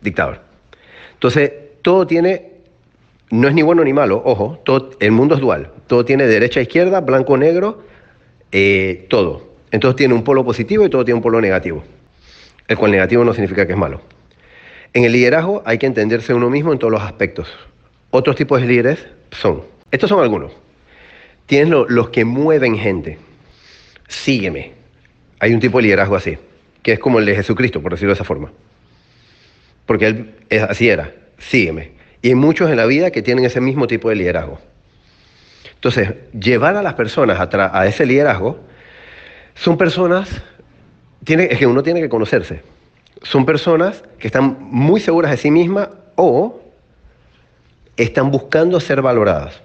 dictador. 0.00 0.40
Entonces, 1.14 1.52
todo 1.82 2.06
tiene, 2.06 2.52
no 3.30 3.48
es 3.48 3.54
ni 3.54 3.62
bueno 3.62 3.84
ni 3.84 3.92
malo, 3.92 4.22
ojo, 4.24 4.60
todo, 4.64 4.90
el 5.00 5.12
mundo 5.12 5.34
es 5.34 5.40
dual. 5.40 5.70
Todo 5.86 6.04
tiene 6.04 6.26
derecha, 6.26 6.60
izquierda, 6.60 7.00
blanco, 7.00 7.36
negro, 7.36 7.82
eh, 8.52 9.06
todo. 9.08 9.50
Entonces 9.70 9.96
tiene 9.96 10.14
un 10.14 10.24
polo 10.24 10.44
positivo 10.44 10.84
y 10.84 10.90
todo 10.90 11.04
tiene 11.04 11.16
un 11.16 11.22
polo 11.22 11.40
negativo. 11.40 11.84
El 12.66 12.76
cual 12.76 12.90
negativo 12.90 13.24
no 13.24 13.32
significa 13.32 13.66
que 13.66 13.72
es 13.72 13.78
malo. 13.78 14.00
En 14.92 15.04
el 15.04 15.12
liderazgo 15.12 15.62
hay 15.64 15.78
que 15.78 15.86
entenderse 15.86 16.34
uno 16.34 16.50
mismo 16.50 16.72
en 16.72 16.78
todos 16.78 16.92
los 16.92 17.02
aspectos. 17.02 17.48
Otros 18.10 18.34
tipos 18.34 18.60
de 18.60 18.66
líderes 18.66 19.06
son, 19.30 19.62
estos 19.92 20.08
son 20.08 20.20
algunos. 20.20 20.52
Tienes 21.46 21.72
los 21.88 22.10
que 22.10 22.24
mueven 22.24 22.76
gente. 22.76 23.18
Sígueme. 24.10 24.72
Hay 25.38 25.54
un 25.54 25.60
tipo 25.60 25.78
de 25.78 25.84
liderazgo 25.84 26.16
así, 26.16 26.36
que 26.82 26.92
es 26.92 26.98
como 26.98 27.20
el 27.20 27.26
de 27.26 27.36
Jesucristo, 27.36 27.80
por 27.80 27.92
decirlo 27.92 28.10
de 28.10 28.14
esa 28.14 28.24
forma. 28.24 28.50
Porque 29.86 30.06
él 30.06 30.34
es, 30.50 30.62
así 30.62 30.88
era, 30.88 31.14
sígueme. 31.38 31.92
Y 32.20 32.28
hay 32.28 32.34
muchos 32.34 32.68
en 32.68 32.76
la 32.76 32.86
vida 32.86 33.12
que 33.12 33.22
tienen 33.22 33.44
ese 33.44 33.60
mismo 33.60 33.86
tipo 33.86 34.08
de 34.08 34.16
liderazgo. 34.16 34.58
Entonces, 35.74 36.10
llevar 36.38 36.76
a 36.76 36.82
las 36.82 36.94
personas 36.94 37.38
a, 37.40 37.86
ese 37.86 38.04
liderazgo 38.04 38.58
son 39.54 39.78
personas, 39.78 40.28
es 41.24 41.58
que 41.58 41.66
uno 41.66 41.82
tiene 41.82 42.00
que 42.00 42.08
conocerse. 42.08 42.62
Son 43.22 43.46
personas 43.46 44.02
que 44.18 44.26
están 44.26 44.56
muy 44.60 45.00
seguras 45.00 45.30
de 45.30 45.36
sí 45.36 45.50
mismas 45.50 45.88
o 46.16 46.60
están 47.96 48.30
buscando 48.30 48.80
ser 48.80 49.02
valoradas. 49.02 49.62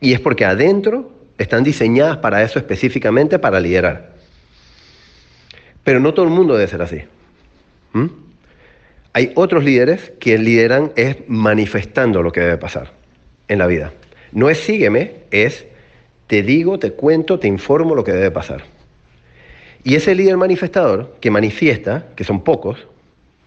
Y 0.00 0.12
es 0.12 0.20
porque 0.20 0.44
adentro 0.44 1.19
están 1.40 1.64
diseñadas 1.64 2.18
para 2.18 2.42
eso 2.42 2.58
específicamente, 2.58 3.38
para 3.38 3.60
liderar. 3.60 4.10
Pero 5.82 5.98
no 5.98 6.12
todo 6.12 6.26
el 6.26 6.30
mundo 6.30 6.54
debe 6.54 6.68
ser 6.68 6.82
así. 6.82 7.00
¿Mm? 7.94 8.08
Hay 9.14 9.32
otros 9.34 9.64
líderes 9.64 10.12
que 10.20 10.36
lideran 10.36 10.92
es 10.96 11.16
manifestando 11.28 12.22
lo 12.22 12.30
que 12.30 12.40
debe 12.40 12.58
pasar 12.58 12.92
en 13.48 13.58
la 13.58 13.66
vida. 13.66 13.90
No 14.32 14.50
es 14.50 14.58
sígueme, 14.58 15.14
es 15.30 15.64
te 16.26 16.42
digo, 16.42 16.78
te 16.78 16.92
cuento, 16.92 17.38
te 17.38 17.48
informo 17.48 17.94
lo 17.94 18.04
que 18.04 18.12
debe 18.12 18.30
pasar. 18.30 18.64
Y 19.82 19.94
ese 19.94 20.14
líder 20.14 20.36
manifestador 20.36 21.16
que 21.22 21.30
manifiesta, 21.30 22.08
que 22.16 22.24
son 22.24 22.44
pocos 22.44 22.86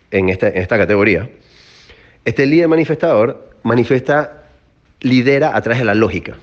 en 0.10 0.30
esta, 0.30 0.48
esta 0.48 0.80
categoría, 0.80 1.30
este 2.26 2.48
líder 2.48 2.70
manifestador 2.70 3.52
manifiesta, 3.62 4.46
lidera 5.00 5.56
a 5.56 5.62
través 5.62 5.78
de 5.78 5.86
la 5.86 5.94
lógica. 5.94 6.38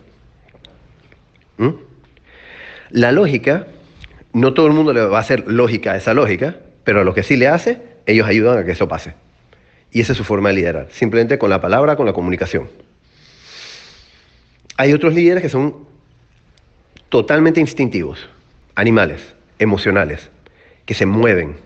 ¿Mm? 1.60 1.74
La 2.88 3.12
lógica, 3.12 3.66
no 4.32 4.54
todo 4.54 4.66
el 4.66 4.72
mundo 4.72 4.94
le 4.94 5.04
va 5.04 5.18
a 5.18 5.20
hacer 5.20 5.44
lógica 5.46 5.92
a 5.92 5.96
esa 5.96 6.14
lógica, 6.14 6.56
pero 6.84 7.02
a 7.02 7.04
lo 7.04 7.12
que 7.12 7.22
sí 7.22 7.36
le 7.36 7.48
hace, 7.48 7.82
ellos 8.06 8.26
ayudan 8.26 8.58
a 8.58 8.64
que 8.64 8.72
eso 8.72 8.88
pase. 8.88 9.12
Y 9.92 10.00
esa 10.00 10.12
es 10.12 10.18
su 10.18 10.24
forma 10.24 10.48
de 10.48 10.54
liderar, 10.54 10.88
simplemente 10.90 11.38
con 11.38 11.50
la 11.50 11.60
palabra, 11.60 11.96
con 11.96 12.06
la 12.06 12.14
comunicación. 12.14 12.70
Hay 14.78 14.94
otros 14.94 15.12
líderes 15.12 15.42
que 15.42 15.50
son 15.50 15.86
totalmente 17.10 17.60
instintivos, 17.60 18.26
animales, 18.74 19.34
emocionales, 19.58 20.30
que 20.86 20.94
se 20.94 21.04
mueven. 21.04 21.56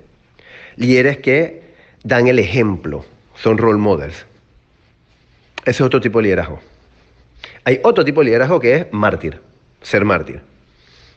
Líderes 0.75 1.19
que 1.19 1.63
dan 2.03 2.27
el 2.27 2.41
ejemplo, 2.41 3.05
son 3.37 3.59
role 3.59 3.79
models. 3.79 4.27
Ese 5.61 5.71
es 5.71 5.81
otro 5.83 6.01
tipo 6.01 6.19
de 6.19 6.25
liderazgo. 6.25 6.59
Hay 7.63 7.79
otro 7.85 8.05
tipo 8.05 8.23
de 8.23 8.27
liderazgo 8.27 8.59
que 8.59 8.75
es 8.75 8.87
mártir, 8.91 9.41
ser 9.85 10.05
mártir. 10.05 10.41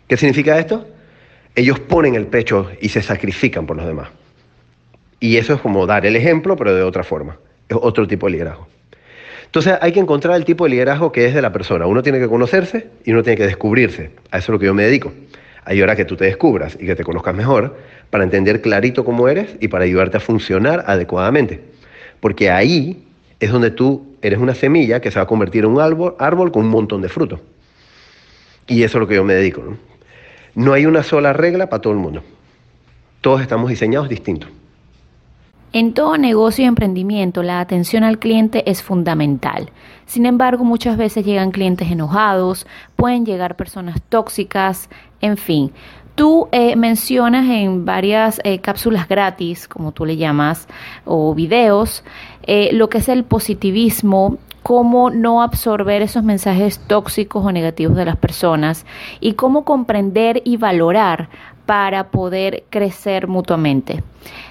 ¿Qué 0.07 0.17
significa 0.17 0.59
esto? 0.59 0.85
Ellos 1.55 1.79
ponen 1.79 2.15
el 2.15 2.27
pecho 2.27 2.69
y 2.79 2.89
se 2.89 3.01
sacrifican 3.01 3.65
por 3.65 3.77
los 3.77 3.87
demás. 3.87 4.09
Y 5.19 5.37
eso 5.37 5.53
es 5.55 5.61
como 5.61 5.87
dar 5.87 6.05
el 6.05 6.15
ejemplo, 6.15 6.55
pero 6.55 6.75
de 6.75 6.83
otra 6.83 7.03
forma. 7.03 7.37
Es 7.67 7.77
otro 7.79 8.07
tipo 8.07 8.27
de 8.27 8.33
liderazgo. 8.33 8.67
Entonces 9.45 9.75
hay 9.81 9.91
que 9.91 9.99
encontrar 9.99 10.35
el 10.35 10.45
tipo 10.45 10.65
de 10.65 10.71
liderazgo 10.71 11.11
que 11.11 11.25
es 11.25 11.33
de 11.33 11.41
la 11.41 11.51
persona. 11.51 11.87
Uno 11.87 12.03
tiene 12.03 12.19
que 12.19 12.27
conocerse 12.27 12.89
y 13.05 13.11
uno 13.11 13.23
tiene 13.23 13.37
que 13.37 13.45
descubrirse. 13.45 14.11
A 14.29 14.37
eso 14.37 14.45
es 14.45 14.49
lo 14.49 14.59
que 14.59 14.65
yo 14.65 14.73
me 14.73 14.83
dedico. 14.83 15.11
Ayudar 15.63 15.91
a 15.91 15.95
que 15.95 16.05
tú 16.05 16.15
te 16.15 16.25
descubras 16.25 16.77
y 16.79 16.85
que 16.85 16.95
te 16.95 17.03
conozcas 17.03 17.33
mejor 17.33 17.77
para 18.09 18.23
entender 18.23 18.61
clarito 18.61 19.03
cómo 19.03 19.27
eres 19.27 19.55
y 19.59 19.69
para 19.69 19.85
ayudarte 19.85 20.17
a 20.17 20.19
funcionar 20.19 20.83
adecuadamente. 20.85 21.61
Porque 22.19 22.51
ahí 22.51 23.03
es 23.39 23.51
donde 23.51 23.71
tú 23.71 24.15
eres 24.21 24.39
una 24.39 24.53
semilla 24.53 24.99
que 25.01 25.11
se 25.11 25.17
va 25.19 25.23
a 25.23 25.27
convertir 25.27 25.63
en 25.63 25.71
un 25.71 25.81
árbol, 25.81 26.15
árbol 26.19 26.51
con 26.51 26.65
un 26.65 26.69
montón 26.69 27.01
de 27.01 27.09
frutos. 27.09 27.39
Y 28.67 28.83
eso 28.83 28.97
es 28.97 29.01
lo 29.01 29.07
que 29.07 29.15
yo 29.15 29.23
me 29.23 29.33
dedico. 29.33 29.63
¿no? 30.55 30.73
hay 30.73 30.85
una 30.85 31.03
sola 31.03 31.33
regla 31.33 31.69
para 31.69 31.81
todo 31.81 31.93
el 31.93 31.99
mundo. 31.99 32.23
Todos 33.21 33.41
estamos 33.41 33.69
diseñados 33.69 34.09
distintos. 34.09 34.49
En 35.73 35.93
todo 35.93 36.17
negocio 36.17 36.63
y 36.63 36.67
emprendimiento, 36.67 37.43
la 37.43 37.59
atención 37.59 38.03
al 38.03 38.19
cliente 38.19 38.69
es 38.69 38.81
fundamental. 38.81 39.69
Sin 40.05 40.25
embargo, 40.25 40.63
muchas 40.63 40.97
veces 40.97 41.25
llegan 41.25 41.51
clientes 41.51 41.91
enojados, 41.91 42.65
pueden 42.95 43.25
llegar 43.25 43.57
personas 43.57 44.01
tóxicas, 44.09 44.89
en 45.19 45.35
fin. 45.35 45.71
Tú 46.15 46.47
eh, 46.51 46.75
mencionas 46.75 47.47
en 47.49 47.85
varias 47.85 48.41
eh, 48.43 48.59
cápsulas 48.59 49.07
gratis, 49.07 49.67
como 49.67 49.91
tú 49.91 50.05
le 50.05 50.17
llamas, 50.17 50.67
o 51.05 51.35
videos, 51.35 52.03
eh, 52.43 52.69
lo 52.71 52.89
que 52.89 52.97
es 52.99 53.09
el 53.09 53.23
positivismo, 53.23 54.39
cómo 54.67 55.11
no 55.11 55.41
absorber 55.41 56.01
esos 56.01 56.25
mensajes 56.25 56.77
tóxicos 56.77 57.45
o 57.45 57.53
negativos 57.53 57.95
de 57.95 58.03
las 58.03 58.17
personas 58.17 58.85
y 59.21 59.35
cómo 59.35 59.63
comprender 59.63 60.41
y 60.43 60.57
valorar 60.57 61.29
para 61.65 62.09
poder 62.11 62.65
crecer 62.69 63.29
mutuamente. 63.29 64.03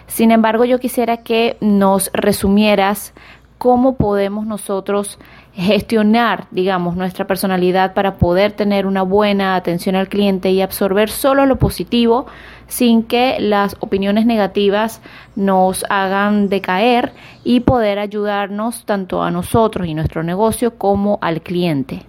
Sin 0.06 0.30
embargo, 0.30 0.64
yo 0.64 0.78
quisiera 0.80 1.18
que 1.18 1.58
nos 1.60 2.10
resumieras 2.14 3.12
cómo 3.58 3.96
podemos 3.96 4.46
nosotros 4.46 5.18
gestionar, 5.56 6.46
digamos, 6.50 6.96
nuestra 6.96 7.26
personalidad 7.26 7.94
para 7.94 8.16
poder 8.16 8.52
tener 8.52 8.86
una 8.86 9.02
buena 9.02 9.56
atención 9.56 9.96
al 9.96 10.08
cliente 10.08 10.50
y 10.50 10.60
absorber 10.60 11.08
solo 11.08 11.46
lo 11.46 11.56
positivo 11.56 12.26
sin 12.68 13.02
que 13.02 13.36
las 13.40 13.74
opiniones 13.80 14.26
negativas 14.26 15.00
nos 15.34 15.84
hagan 15.88 16.50
decaer 16.50 17.12
y 17.42 17.60
poder 17.60 17.98
ayudarnos 17.98 18.84
tanto 18.84 19.22
a 19.22 19.30
nosotros 19.30 19.86
y 19.86 19.94
nuestro 19.94 20.22
negocio 20.22 20.74
como 20.74 21.18
al 21.22 21.40
cliente. 21.40 22.02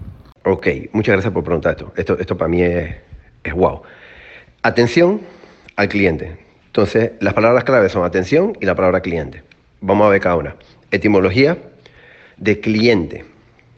Ok, 0.44 0.68
muchas 0.92 1.14
gracias 1.14 1.34
por 1.34 1.46
preguntar 1.46 1.72
esto. 1.72 1.94
Esto, 1.96 2.20
esto 2.20 2.38
para 2.38 2.50
mí 2.50 2.62
es, 2.62 2.96
es 3.46 3.54
wow. 3.54 3.82
Atención 4.62 5.22
al 5.78 5.88
cliente. 5.88 6.38
Entonces, 6.66 7.12
las 7.22 7.34
palabras 7.34 7.64
claves 7.64 7.94
son 7.94 8.04
atención 8.04 8.58
y 8.60 8.66
la 8.66 8.76
palabra 8.76 9.00
cliente. 9.00 9.44
Vamos 9.80 10.06
a 10.06 10.10
ver 10.10 10.20
cada 10.20 10.36
una. 10.36 10.56
Etimología 10.92 11.58
de 12.36 12.60
cliente. 12.60 13.37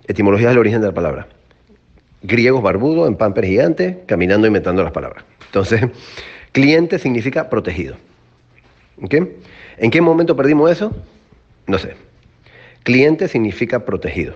Etimología 0.09 0.47
es 0.47 0.53
el 0.53 0.57
origen 0.57 0.81
de 0.81 0.87
la 0.87 0.93
palabra. 0.93 1.27
Griegos 2.23 2.63
barbudo, 2.63 3.05
en 3.05 3.15
pamper 3.15 3.45
gigante, 3.45 4.01
caminando 4.07 4.47
inventando 4.47 4.83
las 4.83 4.91
palabras. 4.91 5.23
Entonces, 5.45 5.81
cliente 6.51 6.97
significa 6.97 7.47
protegido. 7.47 7.95
¿En 9.77 9.91
qué 9.91 10.01
momento 10.01 10.35
perdimos 10.35 10.71
eso? 10.71 10.91
No 11.67 11.77
sé. 11.77 11.93
Cliente 12.81 13.27
significa 13.27 13.85
protegido. 13.85 14.33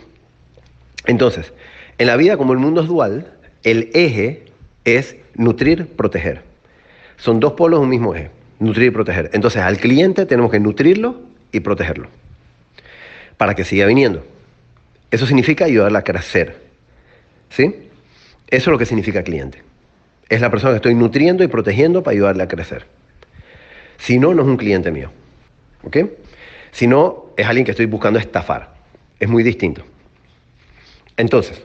Entonces, 1.08 1.52
en 1.98 2.06
la 2.06 2.18
vida 2.18 2.38
como 2.38 2.54
el 2.54 2.60
mundo 2.60 2.82
es 2.82 2.88
dual, 2.88 3.34
el 3.64 3.90
eje 3.96 4.44
es 4.86 5.16
nutrir, 5.34 5.88
proteger. 5.88 6.44
Son 7.18 7.40
dos 7.40 7.54
polos 7.54 7.80
de 7.80 7.84
un 7.86 7.90
mismo 7.90 8.14
eje, 8.14 8.30
nutrir 8.60 8.90
y 8.90 8.92
proteger. 8.92 9.32
Entonces 9.34 9.64
al 9.64 9.78
cliente 9.78 10.28
tenemos 10.28 10.52
que 10.52 10.60
nutrirlo 10.60 11.24
y 11.52 11.62
protegerlo 11.62 12.10
para 13.38 13.56
que 13.56 13.64
siga 13.64 13.88
viniendo. 13.88 14.24
Eso 15.14 15.28
significa 15.28 15.66
ayudarle 15.66 16.00
a 16.00 16.04
crecer. 16.04 16.60
¿Sí? 17.52 17.88
Eso 18.50 18.70
es 18.70 18.72
lo 18.72 18.80
que 18.80 18.88
significa 18.88 19.22
cliente. 19.22 19.62
Es 20.28 20.42
la 20.42 20.50
persona 20.50 20.72
que 20.72 20.78
estoy 20.78 20.96
nutriendo 20.96 21.44
y 21.44 21.48
protegiendo 21.48 22.02
para 22.02 22.16
ayudarle 22.16 22.42
a 22.42 22.48
crecer. 22.48 22.88
Si 23.98 24.18
no, 24.18 24.34
no 24.34 24.42
es 24.42 24.48
un 24.48 24.58
cliente 24.58 24.90
mío. 24.90 25.12
¿Ok? 25.84 25.98
Si 26.72 26.88
no, 26.88 27.28
es 27.38 27.46
alguien 27.46 27.64
que 27.64 27.70
estoy 27.70 27.86
buscando 27.86 28.18
estafar. 28.18 28.74
Es 29.20 29.30
muy 29.30 29.44
distinto. 29.44 29.84
Entonces, 31.16 31.64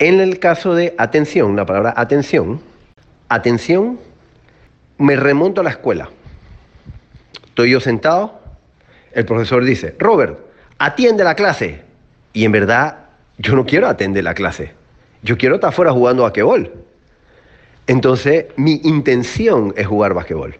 en 0.00 0.18
el 0.18 0.40
caso 0.40 0.74
de 0.74 0.96
atención, 0.98 1.54
la 1.54 1.66
palabra 1.66 1.94
atención, 1.96 2.60
atención, 3.28 4.00
me 4.98 5.14
remonto 5.14 5.60
a 5.60 5.64
la 5.64 5.70
escuela. 5.70 6.10
Estoy 7.46 7.70
yo 7.70 7.78
sentado, 7.78 8.40
el 9.12 9.24
profesor 9.24 9.64
dice, 9.64 9.94
Robert, 10.00 10.40
atiende 10.78 11.22
la 11.22 11.36
clase. 11.36 11.91
Y 12.32 12.44
en 12.44 12.52
verdad, 12.52 12.98
yo 13.38 13.54
no 13.54 13.66
quiero 13.66 13.88
atender 13.88 14.24
la 14.24 14.34
clase. 14.34 14.72
Yo 15.22 15.36
quiero 15.38 15.56
estar 15.56 15.70
afuera 15.70 15.92
jugando 15.92 16.22
basquetbol. 16.22 16.72
Entonces, 17.86 18.46
mi 18.56 18.80
intención 18.84 19.74
es 19.76 19.86
jugar 19.86 20.14
basquetbol. 20.14 20.56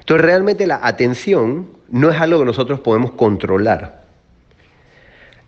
Entonces, 0.00 0.24
realmente 0.24 0.66
la 0.66 0.80
atención 0.82 1.68
no 1.88 2.10
es 2.10 2.20
algo 2.20 2.40
que 2.40 2.44
nosotros 2.44 2.80
podemos 2.80 3.12
controlar. 3.12 4.00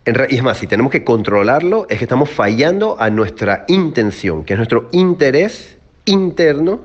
Y 0.05 0.35
es 0.35 0.43
más, 0.43 0.57
si 0.57 0.67
tenemos 0.67 0.91
que 0.91 1.03
controlarlo, 1.03 1.87
es 1.89 1.97
que 1.97 2.03
estamos 2.03 2.29
fallando 2.29 2.99
a 2.99 3.09
nuestra 3.09 3.63
intención, 3.69 4.43
que 4.43 4.53
es 4.53 4.57
nuestro 4.57 4.89
interés 4.91 5.77
interno 6.05 6.81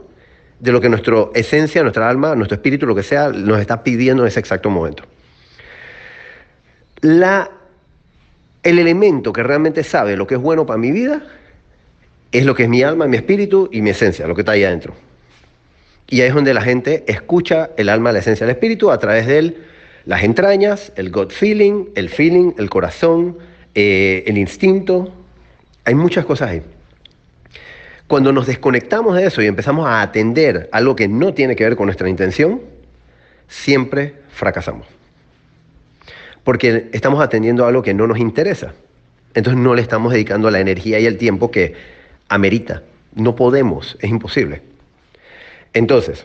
de 0.60 0.72
lo 0.72 0.80
que 0.80 0.88
nuestra 0.88 1.26
esencia, 1.34 1.82
nuestra 1.82 2.08
alma, 2.08 2.34
nuestro 2.36 2.54
espíritu, 2.54 2.86
lo 2.86 2.94
que 2.94 3.02
sea, 3.02 3.30
nos 3.30 3.60
está 3.60 3.82
pidiendo 3.82 4.22
en 4.22 4.28
ese 4.28 4.38
exacto 4.38 4.70
momento. 4.70 5.02
La, 7.00 7.50
el 8.62 8.78
elemento 8.78 9.32
que 9.32 9.42
realmente 9.42 9.84
sabe 9.84 10.16
lo 10.16 10.26
que 10.26 10.34
es 10.34 10.40
bueno 10.40 10.66
para 10.66 10.78
mi 10.78 10.90
vida 10.90 11.22
es 12.32 12.44
lo 12.44 12.54
que 12.54 12.64
es 12.64 12.68
mi 12.68 12.82
alma, 12.82 13.06
mi 13.06 13.16
espíritu 13.16 13.68
y 13.72 13.80
mi 13.82 13.90
esencia, 13.90 14.26
lo 14.26 14.34
que 14.34 14.42
está 14.42 14.52
ahí 14.52 14.64
adentro. 14.64 14.94
Y 16.08 16.20
ahí 16.20 16.28
es 16.28 16.34
donde 16.34 16.54
la 16.54 16.62
gente 16.62 17.04
escucha 17.06 17.70
el 17.76 17.88
alma, 17.88 18.12
la 18.12 18.18
esencia, 18.18 18.44
el 18.44 18.50
espíritu 18.50 18.90
a 18.90 18.98
través 18.98 19.26
de 19.26 19.38
él, 19.38 19.64
las 20.04 20.22
entrañas, 20.22 20.92
el 20.96 21.10
gut 21.10 21.32
feeling, 21.32 21.86
el 21.94 22.08
feeling, 22.08 22.52
el 22.58 22.70
corazón, 22.70 23.38
eh, 23.74 24.24
el 24.26 24.38
instinto. 24.38 25.12
Hay 25.84 25.94
muchas 25.94 26.24
cosas 26.24 26.50
ahí. 26.50 26.62
Cuando 28.06 28.32
nos 28.32 28.46
desconectamos 28.46 29.16
de 29.16 29.26
eso 29.26 29.42
y 29.42 29.46
empezamos 29.46 29.86
a 29.86 30.00
atender 30.00 30.70
algo 30.72 30.96
que 30.96 31.08
no 31.08 31.34
tiene 31.34 31.54
que 31.56 31.64
ver 31.64 31.76
con 31.76 31.86
nuestra 31.86 32.08
intención, 32.08 32.62
siempre 33.48 34.14
fracasamos. 34.30 34.97
Porque 36.48 36.88
estamos 36.92 37.20
atendiendo 37.20 37.66
algo 37.66 37.82
que 37.82 37.92
no 37.92 38.06
nos 38.06 38.16
interesa. 38.16 38.72
Entonces 39.34 39.62
no 39.62 39.74
le 39.74 39.82
estamos 39.82 40.14
dedicando 40.14 40.50
la 40.50 40.60
energía 40.60 40.98
y 40.98 41.04
el 41.04 41.18
tiempo 41.18 41.50
que 41.50 41.74
amerita. 42.30 42.82
No 43.14 43.36
podemos, 43.36 43.98
es 44.00 44.08
imposible. 44.08 44.62
Entonces, 45.74 46.24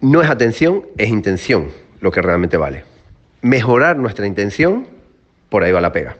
no 0.00 0.20
es 0.20 0.28
atención, 0.28 0.84
es 0.98 1.10
intención 1.10 1.68
lo 2.00 2.10
que 2.10 2.20
realmente 2.20 2.56
vale. 2.56 2.82
Mejorar 3.40 3.98
nuestra 3.98 4.26
intención, 4.26 4.88
por 5.48 5.62
ahí 5.62 5.70
va 5.70 5.80
la 5.80 5.92
pega. 5.92 6.16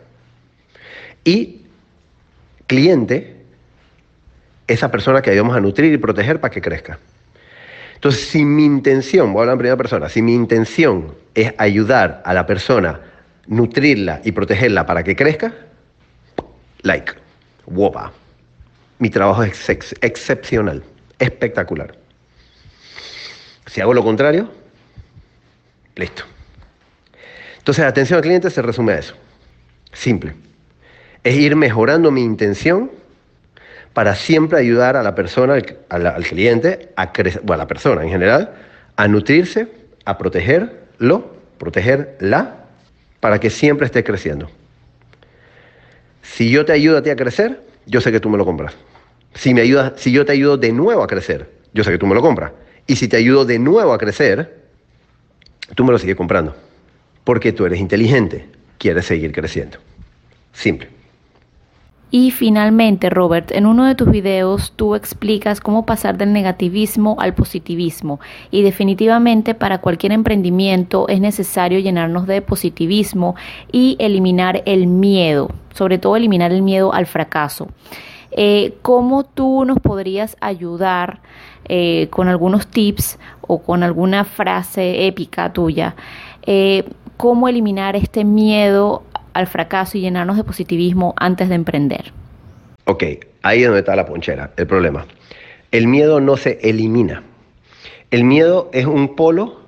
Y 1.25 1.63
cliente 2.69 3.39
esa 4.69 4.93
persona 4.93 5.21
que 5.21 5.31
ayudamos 5.31 5.57
a 5.57 5.61
nutrir 5.61 5.93
y 5.93 5.99
proteger 5.99 6.41
para 6.41 6.53
que 6.53 6.61
crezca. 6.61 7.01
Entonces, 8.07 8.29
si 8.29 8.45
mi 8.45 8.65
intención, 8.65 9.33
voy 9.33 9.41
a 9.41 9.43
hablar 9.43 9.55
en 9.55 9.59
primera 9.59 9.77
persona, 9.77 10.09
si 10.09 10.23
mi 10.23 10.33
intención 10.33 11.13
es 11.35 11.53
ayudar 11.59 12.23
a 12.25 12.35
la 12.35 12.47
persona, 12.47 13.01
nutrirla 13.49 14.21
y 14.23 14.31
protegerla 14.31 14.87
para 14.87 15.03
que 15.03 15.17
crezca, 15.17 15.53
like, 16.83 17.15
guapa. 17.67 18.13
Mi 19.01 19.11
trabajo 19.11 19.43
es 19.43 19.69
excepcional, 19.69 20.85
espectacular. 21.19 21.99
Si 23.67 23.81
hago 23.81 23.93
lo 23.93 24.05
contrario, 24.05 24.53
listo. 25.97 26.23
Entonces, 27.59 27.85
atención 27.85 28.19
al 28.19 28.23
cliente 28.23 28.51
se 28.51 28.63
resume 28.63 28.93
a 28.93 28.99
eso. 29.01 29.17
Simple. 29.93 30.33
Es 31.25 31.35
ir 31.35 31.57
mejorando 31.57 32.13
mi 32.13 32.23
intención 32.23 32.89
para 33.97 34.15
siempre 34.15 34.59
ayudar 34.59 34.95
a 34.95 35.03
la 35.03 35.15
persona, 35.15 35.55
al, 35.89 36.25
cliente, 36.25 36.91
a 36.97 37.13
crecer, 37.13 37.41
bueno, 37.43 37.63
a 37.63 37.65
la 37.65 37.67
persona 37.67 38.03
en 38.03 38.11
general, 38.11 38.53
a 38.95 39.09
nutrirse, 39.09 39.69
a 40.05 40.19
protegerlo, 40.19 41.35
protegerla, 41.57 42.67
para 43.21 43.41
que 43.41 43.49
siempre 43.49 43.87
esté 43.87 44.05
creciendo. 44.05 44.51
Si 46.21 46.51
yo 46.51 46.67
te 46.67 46.73
ayudo 46.73 46.99
a 46.99 47.03
ti 47.03 47.09
a 47.09 47.17
crecer, 47.17 47.63
yo 47.87 48.03
sé 48.03 48.13
que 48.13 48.21
tú 48.21 48.29
me 48.29 48.37
lo 48.37 48.45
compras. 48.45 48.75
Si, 49.33 49.55
me 49.55 49.63
si 49.97 50.13
yo 50.13 50.27
te 50.27 50.33
ayudo 50.33 50.59
de 50.59 50.73
nuevo 50.73 51.03
a 51.03 51.07
crecer, 51.07 51.51
yo 51.73 51.83
sé 51.83 51.91
que 51.91 51.97
tú 51.97 52.07
me 52.07 52.15
lo 52.15 52.21
compras. 52.21 52.53
Y 52.87 52.97
si 52.97 53.09
te 53.09 53.17
ayudo 53.17 53.47
de 53.47 53.59
nuevo 53.59 53.95
a 53.95 53.99
crecer, 53.99 54.59
tú 55.75 55.87
me 55.87 55.93
lo 55.93 55.99
sigues 55.99 56.17
comprando. 56.17 56.55
Porque 57.25 57.51
tú 57.51 57.65
eres 57.65 57.81
inteligente, 57.81 58.45
quieres 58.77 59.07
seguir 59.07 59.33
creciendo. 59.33 59.79
Simple. 60.53 60.96
Y 62.11 62.31
finalmente, 62.31 63.11
Robert, 63.11 63.51
en 63.51 63.67
uno 63.67 63.85
de 63.85 63.97
tus 63.97 64.09
videos 64.11 64.73
tú 64.77 64.95
explicas 64.95 65.61
cómo 65.61 65.85
pasar 65.87 66.17
del 66.17 66.33
negativismo 66.33 67.17
al 67.19 67.35
positivismo. 67.35 68.21
Y 68.51 68.63
definitivamente 68.63 69.55
para 69.55 69.79
cualquier 69.79 70.13
emprendimiento 70.13 71.09
es 71.09 71.21
necesario 71.21 71.81
llenarnos 71.81 72.27
de 72.29 72.43
positivismo 72.43 73.35
y 73.73 73.97
eliminar 73.99 74.63
el 74.67 74.87
miedo, 74.87 75.51
sobre 75.75 75.99
todo 75.99 76.17
eliminar 76.17 76.53
el 76.53 76.63
miedo 76.63 76.93
al 76.95 77.07
fracaso. 77.07 77.69
Eh, 78.31 78.75
¿Cómo 78.83 79.25
tú 79.25 79.65
nos 79.65 79.81
podrías 79.81 80.37
ayudar 80.41 81.21
eh, 81.65 82.07
con 82.11 82.29
algunos 82.29 82.69
tips 82.69 83.19
o 83.41 83.63
con 83.63 83.83
alguna 83.83 84.25
frase 84.25 85.07
épica 85.07 85.53
tuya? 85.53 85.97
Eh, 86.43 86.85
¿Cómo 87.17 87.49
eliminar 87.49 87.97
este 87.97 88.25
miedo 88.25 89.03
al 89.37 89.47
fracaso 89.47 89.99
y 89.99 90.01
llenarnos 90.01 90.37
de 90.37 90.45
positivismo 90.45 91.15
antes 91.19 91.49
de 91.49 91.55
emprender? 91.55 92.13
Ok, 92.85 93.05
ahí 93.43 93.61
es 93.61 93.67
donde 93.67 93.81
está 93.81 93.95
la 93.95 94.07
ponchera, 94.07 94.53
el 94.57 94.67
problema. 94.67 95.07
El 95.71 95.89
miedo 95.89 96.21
no 96.21 96.37
se 96.37 96.59
elimina. 96.63 97.23
El 98.11 98.25
miedo 98.25 98.71
es 98.73 98.87
un 98.87 99.15
polo 99.15 99.61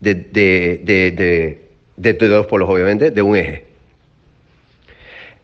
de, 0.00 0.14
de, 0.14 2.28
dos 2.28 2.46
polos, 2.46 2.68
obviamente, 2.68 3.10
de 3.10 3.22
un 3.22 3.36
eje. 3.36 3.66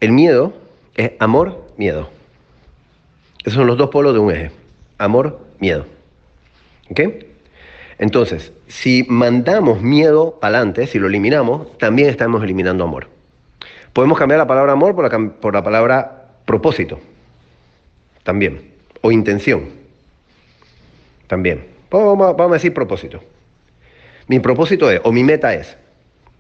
El 0.01 0.13
miedo 0.13 0.53
es 0.95 1.13
amor, 1.19 1.67
miedo. 1.77 2.11
Esos 3.41 3.55
son 3.55 3.67
los 3.67 3.77
dos 3.77 3.91
polos 3.91 4.13
de 4.13 4.21
un 4.21 4.31
eje. 4.31 4.51
Amor, 4.99 5.41
miedo. 5.59 5.87
¿Ok? 6.91 7.01
Entonces, 7.99 8.53
si 8.69 9.05
mandamos 9.09 9.83
miedo 9.83 10.39
adelante, 10.43 10.87
si 10.87 10.99
lo 10.99 11.09
eliminamos, 11.09 11.77
también 11.79 12.09
estamos 12.09 12.43
eliminando 12.45 12.85
amor. 12.85 13.18
Podemos 13.99 14.17
cambiar 14.17 14.39
la 14.39 14.47
palabra 14.47 14.75
amor 14.75 14.95
por 14.95 15.11
la, 15.11 15.31
por 15.41 15.53
la 15.53 15.65
palabra 15.65 16.29
propósito, 16.45 17.01
también, 18.23 18.75
o 19.01 19.11
intención, 19.11 19.71
también. 21.27 21.67
Vamos, 21.91 22.39
a 22.39 22.47
decir 22.47 22.73
propósito. 22.73 23.21
Mi 24.29 24.39
propósito 24.39 24.89
es, 24.89 25.01
o 25.03 25.11
mi 25.11 25.25
meta 25.25 25.53
es, 25.53 25.77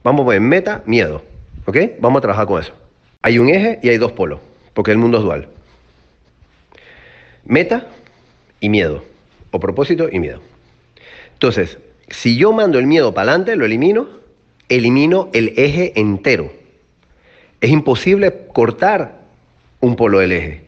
vamos 0.05 0.23
a 0.23 0.25
poner 0.27 0.40
meta, 0.40 0.85
miedo, 0.87 1.21
¿ok? 1.66 1.77
Vamos 1.99 2.18
a 2.18 2.21
trabajar 2.21 2.47
con 2.47 2.62
eso. 2.62 2.75
Hay 3.23 3.40
un 3.40 3.49
eje 3.49 3.81
y 3.83 3.88
hay 3.88 3.99
dos 3.99 4.12
polos, 4.12 4.38
porque 4.73 4.92
el 4.92 4.99
mundo 4.99 5.18
es 5.18 5.25
dual. 5.25 5.49
Meta 7.44 7.88
y 8.61 8.68
miedo, 8.68 9.03
o 9.51 9.59
propósito 9.59 10.09
y 10.09 10.21
miedo. 10.21 10.40
Entonces, 11.33 11.79
si 12.09 12.37
yo 12.37 12.53
mando 12.53 12.79
el 12.79 12.87
miedo 12.87 13.12
para 13.12 13.33
adelante, 13.33 13.57
lo 13.57 13.64
elimino, 13.64 14.07
elimino 14.68 15.29
el 15.33 15.55
eje 15.57 15.99
entero. 15.99 16.53
Es 17.61 17.71
imposible 17.71 18.47
cortar 18.53 19.18
un 19.81 19.97
polo 19.97 20.21
del 20.21 20.33
eje. 20.33 20.64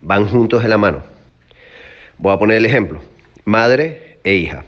Van 0.00 0.28
juntos 0.28 0.62
de 0.62 0.68
la 0.68 0.78
mano. 0.78 1.02
Voy 2.18 2.32
a 2.32 2.38
poner 2.38 2.58
el 2.58 2.66
ejemplo. 2.66 3.00
Madre 3.44 4.18
e 4.22 4.34
hija. 4.34 4.64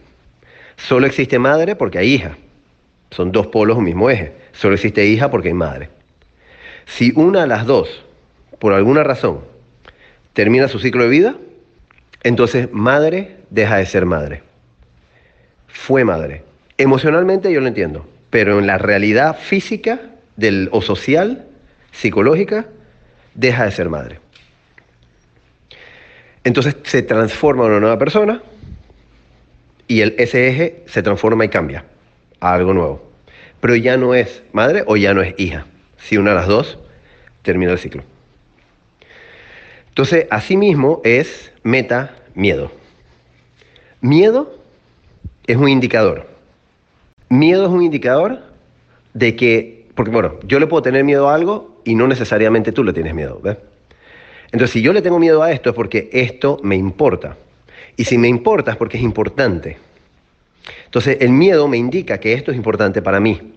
Solo 0.77 1.07
existe 1.07 1.39
madre 1.39 1.77
porque 1.77 1.99
hay 1.99 2.15
hija. 2.15 2.37
Son 3.11 3.31
dos 3.31 3.47
polos 3.47 3.79
un 3.79 3.85
mismo 3.85 4.11
eje. 4.11 4.33
Solo 4.53 4.75
existe 4.75 5.07
hija 5.07 5.31
porque 5.31 5.49
hay 5.49 5.55
madre. 5.55 5.91
Si 6.87 7.13
una 7.15 7.43
de 7.43 7.47
las 7.47 7.67
dos, 7.67 8.05
por 8.59 8.73
alguna 8.73 9.05
razón, 9.05 9.41
termina 10.33 10.69
su 10.69 10.79
ciclo 10.79 11.05
de 11.05 11.09
vida, 11.09 11.37
entonces 12.23 12.69
madre 12.73 13.37
deja 13.51 13.77
de 13.77 13.87
ser 13.87 14.07
madre. 14.07 14.43
Fue 15.69 16.05
madre. 16.05 16.43
Emocionalmente 16.79 17.53
yo 17.53 17.61
lo 17.61 17.69
entiendo, 17.69 18.07
pero 18.31 18.59
en 18.59 18.67
la 18.67 18.79
realidad 18.79 19.39
física 19.39 20.01
del, 20.37 20.69
o 20.73 20.83
social, 20.83 21.47
psicológica, 21.91 22.67
deja 23.35 23.65
de 23.65 23.71
ser 23.71 23.89
madre. 23.89 24.21
Entonces 26.45 26.77
se 26.85 27.03
transforma 27.03 27.65
en 27.65 27.71
una 27.73 27.81
nueva 27.81 27.99
persona 27.99 28.43
y 29.87 30.01
el, 30.01 30.15
ese 30.19 30.49
eje 30.49 30.83
se 30.87 31.03
transforma 31.03 31.45
y 31.45 31.49
cambia 31.49 31.85
a 32.41 32.55
algo 32.55 32.75
nuevo. 32.75 33.13
Pero 33.61 33.77
ya 33.77 33.97
no 33.97 34.15
es 34.15 34.43
madre 34.53 34.83
o 34.87 34.97
ya 34.97 35.15
no 35.15 35.23
es 35.23 35.35
hija. 35.39 35.67
Si 35.99 36.17
una 36.17 36.31
de 36.31 36.37
las 36.37 36.49
dos 36.49 36.79
termina 37.43 37.73
el 37.73 37.79
ciclo. 37.79 38.03
Entonces, 39.89 40.27
asimismo 40.31 41.01
es 41.05 41.53
meta 41.63 42.17
miedo. 42.35 42.73
Miedo 44.01 44.59
es 45.47 45.57
un 45.57 45.69
indicador. 45.69 46.27
Miedo 47.29 47.67
es 47.67 47.71
un 47.71 47.83
indicador 47.83 48.43
de 49.15 49.37
que 49.37 49.82
porque 49.95 50.11
bueno, 50.11 50.35
yo 50.45 50.59
le 50.59 50.67
puedo 50.67 50.83
tener 50.83 51.05
miedo 51.05 51.29
a 51.29 51.35
algo 51.35 51.81
y 51.85 51.95
no 51.95 52.07
necesariamente 52.07 52.73
tú 52.73 52.85
le 52.85 52.93
tienes 52.93 53.15
miedo, 53.15 53.41
¿ves? 53.43 53.59
Entonces, 54.47 54.71
si 54.71 54.83
yo 54.83 54.93
le 54.93 55.01
tengo 55.01 55.19
miedo 55.19 55.43
a 55.43 55.51
esto 55.51 55.71
es 55.71 55.75
porque 55.75 56.11
esto 56.13 56.59
me 56.63 56.77
importa. 56.77 57.37
Y 57.97 58.05
si 58.05 58.19
me 58.19 58.29
importa 58.29 58.73
es 58.73 58.77
porque 58.77 58.99
es 58.99 59.03
importante. 59.03 59.79
Entonces, 60.85 61.19
el 61.21 61.31
miedo 61.31 61.69
me 61.69 61.79
indica 61.79 62.19
que 62.19 62.35
esto 62.35 62.51
es 62.51 62.57
importante 62.57 63.01
para 63.01 63.19
mí. 63.19 63.55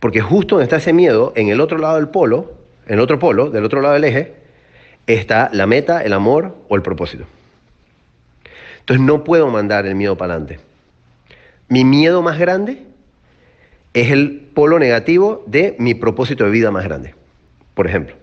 Porque 0.00 0.20
justo 0.20 0.56
donde 0.56 0.64
está 0.64 0.76
ese 0.76 0.92
miedo, 0.92 1.32
en 1.34 1.48
el 1.48 1.60
otro 1.60 1.78
lado 1.78 1.96
del 1.96 2.08
polo, 2.08 2.52
en 2.86 2.94
el 2.94 3.00
otro 3.00 3.18
polo, 3.18 3.48
del 3.50 3.64
otro 3.64 3.80
lado 3.80 3.94
del 3.94 4.04
eje, 4.04 4.34
está 5.06 5.48
la 5.52 5.66
meta, 5.66 6.02
el 6.02 6.12
amor 6.12 6.54
o 6.68 6.76
el 6.76 6.82
propósito. 6.82 7.24
Entonces 8.80 9.04
no 9.04 9.24
puedo 9.24 9.48
mandar 9.48 9.86
el 9.86 9.94
miedo 9.94 10.16
para 10.16 10.34
adelante. 10.34 10.60
Mi 11.68 11.84
miedo 11.84 12.20
más 12.20 12.38
grande 12.38 12.82
es 13.94 14.10
el 14.10 14.50
polo 14.52 14.78
negativo 14.78 15.42
de 15.46 15.76
mi 15.78 15.94
propósito 15.94 16.44
de 16.44 16.50
vida 16.50 16.70
más 16.70 16.84
grande, 16.84 17.14
por 17.74 17.86
ejemplo. 17.86 18.16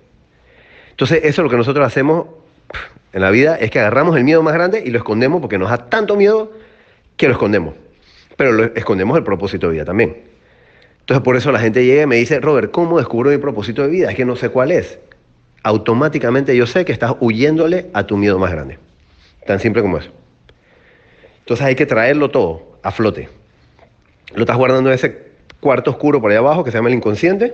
Entonces 0.92 1.20
eso 1.24 1.42
es 1.42 1.44
lo 1.44 1.50
que 1.50 1.58
nosotros 1.58 1.88
hacemos 1.88 2.28
en 3.14 3.22
la 3.22 3.32
vida, 3.32 3.56
es 3.56 3.72
que 3.72 3.80
agarramos 3.80 4.16
el 4.18 4.24
miedo 4.24 4.44
más 4.44 4.54
grande 4.54 4.84
y 4.86 4.92
lo 4.92 4.98
escondemos 4.98 5.42
porque 5.42 5.58
nos 5.58 5.70
da 5.70 5.90
tanto 5.90 6.16
miedo 6.16 6.52
que 7.18 7.28
lo 7.28 7.34
escondemos. 7.34 7.74
Pero 8.38 8.52
lo 8.52 8.64
escondemos 8.76 9.18
el 9.18 9.24
propósito 9.24 9.68
de 9.68 9.74
vida 9.74 9.86
también. 9.86 10.24
Entonces 11.00 11.24
por 11.24 11.36
eso 11.36 11.52
la 11.52 11.60
gente 11.60 11.86
llega 11.86 12.04
y 12.04 12.08
me 12.08 12.18
dice, 12.18 12.40
Robert, 12.40 12.72
¿cómo 12.72 12.98
descubro 12.98 13.32
mi 13.32 13.38
propósito 13.38 13.82
de 13.82 13.90
vida? 13.90 14.10
Es 14.10 14.16
que 14.16 14.26
no 14.26 14.36
sé 14.36 14.50
cuál 14.50 14.72
es. 14.72 15.00
Automáticamente 15.64 16.56
yo 16.56 16.66
sé 16.66 16.86
que 16.86 16.92
estás 16.92 17.16
huyéndole 17.20 17.90
a 17.94 18.06
tu 18.06 18.18
miedo 18.18 18.40
más 18.40 18.52
grande. 18.52 18.78
Tan 19.46 19.60
simple 19.60 19.82
como 19.82 19.98
eso. 19.98 20.12
Entonces 21.40 21.66
hay 21.66 21.76
que 21.76 21.86
traerlo 21.86 22.30
todo 22.30 22.78
a 22.84 22.92
flote. 22.92 23.30
Lo 24.34 24.42
estás 24.42 24.58
guardando 24.58 24.92
ese 24.92 25.31
cuarto 25.62 25.92
oscuro 25.92 26.20
por 26.20 26.32
ahí 26.32 26.38
abajo 26.38 26.66
que 26.66 26.72
se 26.72 26.78
llama 26.78 26.90
el 26.90 26.96
inconsciente. 26.96 27.54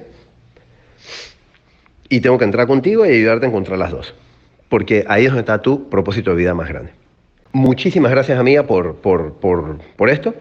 Y 2.09 2.21
tengo 2.21 2.39
que 2.39 2.45
entrar 2.45 2.65
contigo 2.65 3.05
y 3.05 3.09
ayudarte 3.09 3.45
a 3.45 3.49
encontrar 3.49 3.77
las 3.77 3.91
dos. 3.91 4.15
Porque 4.69 5.05
ahí 5.07 5.25
es 5.25 5.29
donde 5.29 5.41
está 5.41 5.61
tu 5.61 5.89
propósito 5.89 6.31
de 6.31 6.37
vida 6.37 6.55
más 6.55 6.69
grande. 6.69 6.91
Muchísimas 7.51 8.11
gracias, 8.11 8.39
amiga, 8.39 8.63
por, 8.63 8.95
por, 8.95 9.33
por, 9.33 9.77
por 9.95 10.09
esto. 10.09 10.33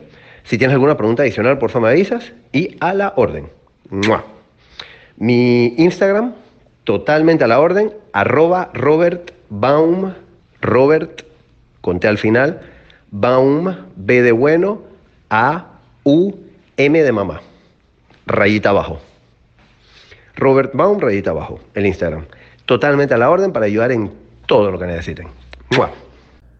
Si 0.44 0.58
tienes 0.58 0.74
alguna 0.74 0.96
pregunta 0.96 1.22
adicional, 1.22 1.58
por 1.58 1.70
favor 1.70 1.88
me 1.88 1.92
avisas. 1.92 2.32
Y 2.52 2.76
a 2.80 2.94
la 2.94 3.12
orden. 3.16 3.48
Mi 5.16 5.74
Instagram, 5.76 6.34
totalmente 6.84 7.44
a 7.44 7.48
la 7.48 7.60
orden, 7.60 7.92
arroba 8.12 8.70
Robert 8.74 9.32
Baum, 9.48 10.12
Robert, 10.60 11.22
conté 11.80 12.08
al 12.08 12.18
final, 12.18 12.60
Baum, 13.10 13.74
B 13.96 14.22
de 14.22 14.32
bueno, 14.32 14.82
A, 15.30 15.66
U, 16.04 16.34
M 16.76 17.02
de 17.02 17.12
mamá. 17.12 17.40
Rayita 18.26 18.70
abajo. 18.70 18.98
Robert 20.34 20.72
Baum, 20.74 21.00
rayita 21.00 21.30
abajo, 21.30 21.60
el 21.74 21.86
Instagram. 21.86 22.26
Totalmente 22.66 23.14
a 23.14 23.18
la 23.18 23.30
orden 23.30 23.52
para 23.52 23.66
ayudar 23.66 23.92
en 23.92 24.12
todo 24.46 24.70
lo 24.70 24.78
que 24.78 24.86
necesiten. 24.86 25.28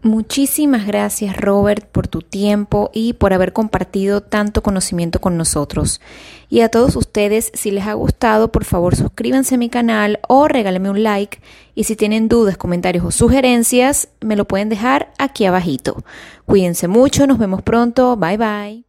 Muchísimas 0.02 0.86
gracias 0.86 1.36
Robert 1.36 1.84
por 1.90 2.06
tu 2.06 2.20
tiempo 2.22 2.90
y 2.94 3.14
por 3.14 3.32
haber 3.32 3.52
compartido 3.52 4.20
tanto 4.20 4.62
conocimiento 4.62 5.20
con 5.20 5.36
nosotros. 5.36 6.00
Y 6.48 6.60
a 6.60 6.68
todos 6.68 6.94
ustedes, 6.94 7.50
si 7.54 7.72
les 7.72 7.86
ha 7.86 7.94
gustado, 7.94 8.52
por 8.52 8.64
favor 8.64 8.94
suscríbanse 8.94 9.56
a 9.56 9.58
mi 9.58 9.68
canal 9.68 10.20
o 10.28 10.46
regálenme 10.46 10.90
un 10.90 11.02
like. 11.02 11.40
Y 11.74 11.84
si 11.84 11.96
tienen 11.96 12.28
dudas, 12.28 12.56
comentarios 12.56 13.04
o 13.04 13.10
sugerencias, 13.10 14.08
me 14.20 14.36
lo 14.36 14.44
pueden 14.44 14.68
dejar 14.68 15.12
aquí 15.18 15.44
abajito. 15.44 16.04
Cuídense 16.44 16.86
mucho, 16.86 17.26
nos 17.26 17.38
vemos 17.38 17.62
pronto, 17.62 18.16
bye 18.16 18.36
bye. 18.36 18.84